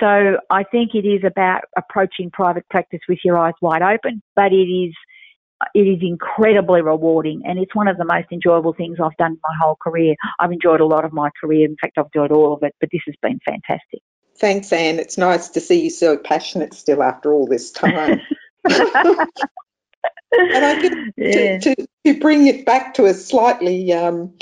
So 0.00 0.38
I 0.50 0.64
think 0.64 0.94
it 0.94 1.06
is 1.06 1.22
about 1.24 1.62
approaching 1.76 2.30
private 2.32 2.68
practice 2.70 3.00
with 3.08 3.18
your 3.22 3.36
eyes 3.36 3.54
wide 3.60 3.82
open, 3.82 4.22
but 4.34 4.52
it 4.52 4.68
is 4.68 4.94
it 5.74 5.80
is 5.80 5.98
incredibly 6.02 6.82
rewarding 6.82 7.42
and 7.44 7.58
it's 7.58 7.74
one 7.74 7.88
of 7.88 7.96
the 7.96 8.04
most 8.04 8.26
enjoyable 8.30 8.72
things 8.72 8.98
I've 9.02 9.16
done 9.16 9.32
in 9.32 9.40
my 9.42 9.56
whole 9.60 9.76
career. 9.76 10.14
I've 10.38 10.52
enjoyed 10.52 10.80
a 10.80 10.86
lot 10.86 11.04
of 11.04 11.12
my 11.12 11.30
career. 11.40 11.66
In 11.66 11.76
fact, 11.80 11.98
I've 11.98 12.06
enjoyed 12.14 12.30
all 12.30 12.54
of 12.54 12.62
it, 12.62 12.74
but 12.80 12.90
this 12.92 13.00
has 13.06 13.16
been 13.20 13.40
fantastic. 13.44 14.00
Thanks, 14.36 14.72
Anne. 14.72 15.00
It's 15.00 15.18
nice 15.18 15.48
to 15.50 15.60
see 15.60 15.82
you 15.82 15.90
so 15.90 16.16
passionate 16.16 16.74
still 16.74 17.02
after 17.02 17.32
all 17.32 17.46
this 17.46 17.72
time. 17.72 18.20
and 20.32 20.64
I 20.64 20.80
guess 20.80 20.94
yeah. 21.16 21.58
to, 21.58 21.74
to, 21.74 21.86
to, 22.06 22.20
bring 22.20 22.46
it 22.46 22.66
back 22.66 22.94
to 22.94 23.06
a 23.06 23.14
slightly, 23.14 23.92
um, 23.92 24.34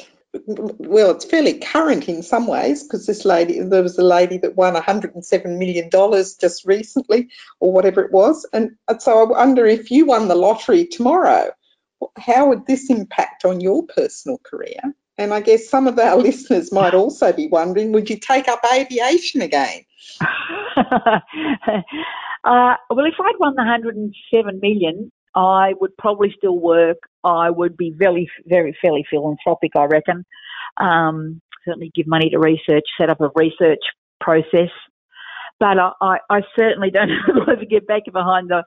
well, 0.47 1.12
it's 1.12 1.25
fairly 1.25 1.59
current 1.59 2.09
in 2.09 2.23
some 2.23 2.47
ways 2.47 2.83
because 2.83 3.07
this 3.07 3.25
lady, 3.25 3.61
there 3.61 3.83
was 3.83 3.99
a 3.99 4.05
lady 4.05 4.38
that 4.38 4.57
won 4.57 4.75
$107 4.75 5.59
million 5.59 5.90
just 5.90 6.64
recently 6.64 7.29
or 7.61 7.73
whatever 7.73 8.03
it 8.03 8.12
was. 8.12 8.47
And 8.53 8.77
so 8.99 9.21
I 9.21 9.25
wonder 9.25 9.66
if 9.66 9.90
you 9.90 10.07
won 10.07 10.29
the 10.29 10.35
lottery 10.35 10.87
tomorrow, 10.87 11.51
how 12.19 12.49
would 12.49 12.66
this 12.66 12.90
impact 12.90 13.45
on 13.45 13.61
your 13.61 13.85
personal 13.85 14.38
career? 14.38 14.81
And 15.19 15.33
I 15.33 15.40
guess 15.40 15.69
some 15.69 15.87
of 15.87 15.99
our 15.99 16.16
listeners 16.19 16.73
might 16.73 16.95
also 16.95 17.33
be 17.33 17.49
wondering, 17.49 17.92
would 17.92 18.11
you 18.11 18.19
take 18.19 18.49
up 18.49 18.61
aviation 18.73 19.40
again? 19.40 19.83
uh, 20.77 21.21
well, 22.45 23.07
if 23.07 23.14
I'd 23.19 23.35
won 23.38 23.55
the 23.55 23.62
107 23.62 24.61
million, 24.61 25.11
I 25.37 25.75
would 25.81 25.96
probably 25.99 26.35
still 26.37 26.59
work. 26.59 26.96
I 27.22 27.51
would 27.51 27.77
be 27.77 27.92
very, 27.94 28.29
very, 28.46 28.77
fairly 28.81 29.05
philanthropic, 29.09 29.72
I 29.77 29.85
reckon. 29.85 30.25
Um, 30.79 31.42
certainly 31.64 31.92
give 31.94 32.07
money 32.07 32.31
to 32.31 32.38
research, 32.38 32.85
set 32.99 33.11
up 33.11 33.20
a 33.20 33.29
research 33.37 33.81
process. 34.20 34.70
But 35.61 35.79
I, 35.79 35.90
I, 36.01 36.16
I 36.31 36.40
certainly 36.59 36.90
don't 36.90 37.11
ever 37.49 37.64
get 37.68 37.87
back 37.87 38.03
behind 38.11 38.49
the, 38.49 38.64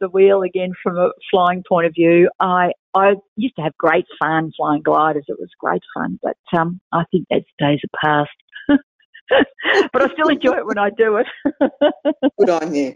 the 0.00 0.08
wheel 0.08 0.42
again 0.42 0.72
from 0.82 0.96
a 0.98 1.10
flying 1.30 1.62
point 1.68 1.86
of 1.86 1.94
view. 1.94 2.28
I, 2.40 2.72
I 2.94 3.14
used 3.36 3.56
to 3.56 3.62
have 3.62 3.76
great 3.76 4.06
fun 4.20 4.52
flying 4.56 4.82
gliders. 4.82 5.24
It 5.28 5.38
was 5.38 5.50
great 5.58 5.82
fun, 5.94 6.18
but 6.22 6.36
um, 6.58 6.80
I 6.92 7.04
think 7.10 7.26
those 7.30 7.42
days 7.58 7.80
are 7.84 8.00
past. 8.04 8.30
but 9.92 10.02
I 10.02 10.12
still 10.12 10.28
enjoy 10.28 10.58
it 10.58 10.66
when 10.66 10.78
I 10.78 10.90
do 10.90 11.16
it. 11.16 11.26
Good 12.38 12.50
on 12.50 12.74
you. 12.74 12.94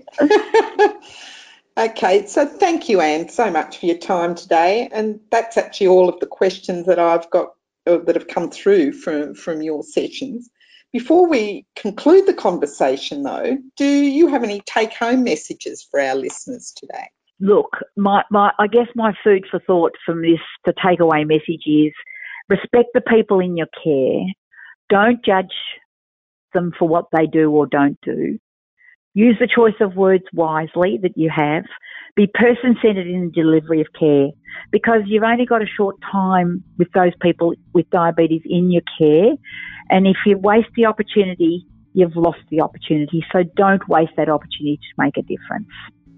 Okay, 1.77 2.27
so 2.27 2.47
thank 2.47 2.89
you, 2.89 3.01
Anne, 3.01 3.31
so 3.31 3.51
much 3.51 3.79
for 3.79 3.87
your 3.87 3.97
time 3.97 4.35
today. 4.35 4.89
And 4.93 5.21
that's 5.31 5.57
actually 5.57 5.87
all 5.87 6.09
of 6.09 6.21
the 6.21 6.27
questions 6.27 6.87
that 6.87 6.99
I've 6.99 7.31
got 7.31 7.49
uh, 7.87 7.99
that 8.05 8.15
have 8.15 8.29
come 8.29 8.51
through 8.51 8.93
from, 8.93 9.35
from 9.35 9.63
your 9.63 9.83
sessions. 9.83 10.51
Before 10.93 11.27
we 11.27 11.67
conclude 11.75 12.27
the 12.27 12.35
conversation, 12.35 13.23
though, 13.23 13.57
do 13.77 13.87
you 13.87 14.29
have 14.29 14.45
any 14.45 14.61
take 14.67 14.93
home 14.93 15.25
messages 15.25 15.87
for 15.91 15.99
our 15.99 16.15
listeners 16.15 16.75
today? 16.77 17.09
Look, 17.41 17.79
my, 17.97 18.23
my, 18.31 18.53
I 18.59 18.67
guess 18.67 18.89
my 18.95 19.15
food 19.25 19.47
for 19.51 19.59
thought 19.61 19.93
from 20.05 20.21
this, 20.21 20.41
the 20.67 20.75
takeaway 20.75 21.27
message 21.27 21.67
is 21.67 21.93
respect 22.51 22.91
the 22.93 23.01
people 23.01 23.41
in 23.41 23.57
your 23.57 23.69
care. 23.83 24.27
Don't 24.91 25.25
judge 25.25 25.55
them 26.53 26.73
for 26.79 26.87
what 26.87 27.07
they 27.11 27.27
do 27.27 27.51
or 27.51 27.67
don't 27.67 27.99
do. 28.03 28.39
Use 29.15 29.37
the 29.39 29.49
choice 29.53 29.75
of 29.81 29.95
words 29.95 30.25
wisely 30.33 30.99
that 31.03 31.17
you 31.17 31.31
have. 31.35 31.65
Be 32.17 32.27
person 32.27 32.77
centered 32.83 33.07
in 33.07 33.27
the 33.27 33.31
delivery 33.31 33.81
of 33.81 33.87
care 33.99 34.29
because 34.71 35.03
you've 35.07 35.23
only 35.23 35.47
got 35.47 35.63
a 35.63 35.67
short 35.67 35.97
time 36.11 36.65
with 36.79 36.89
those 36.93 37.13
people 37.21 37.55
with 37.75 37.89
diabetes 37.91 38.43
in 38.45 38.71
your 38.71 38.83
care. 38.99 39.33
And 39.91 40.07
if 40.07 40.17
you 40.27 40.39
waste 40.39 40.69
the 40.77 40.87
opportunity, 40.87 41.67
you've 41.95 42.17
lost 42.17 42.41
the 42.51 42.61
opportunity. 42.61 43.25
So 43.33 43.43
don't 43.43 43.87
waste 43.89 44.13
that 44.17 44.29
opportunity 44.29 44.77
to 44.79 45.03
make 45.03 45.17
a 45.17 45.23
difference. 45.23 45.69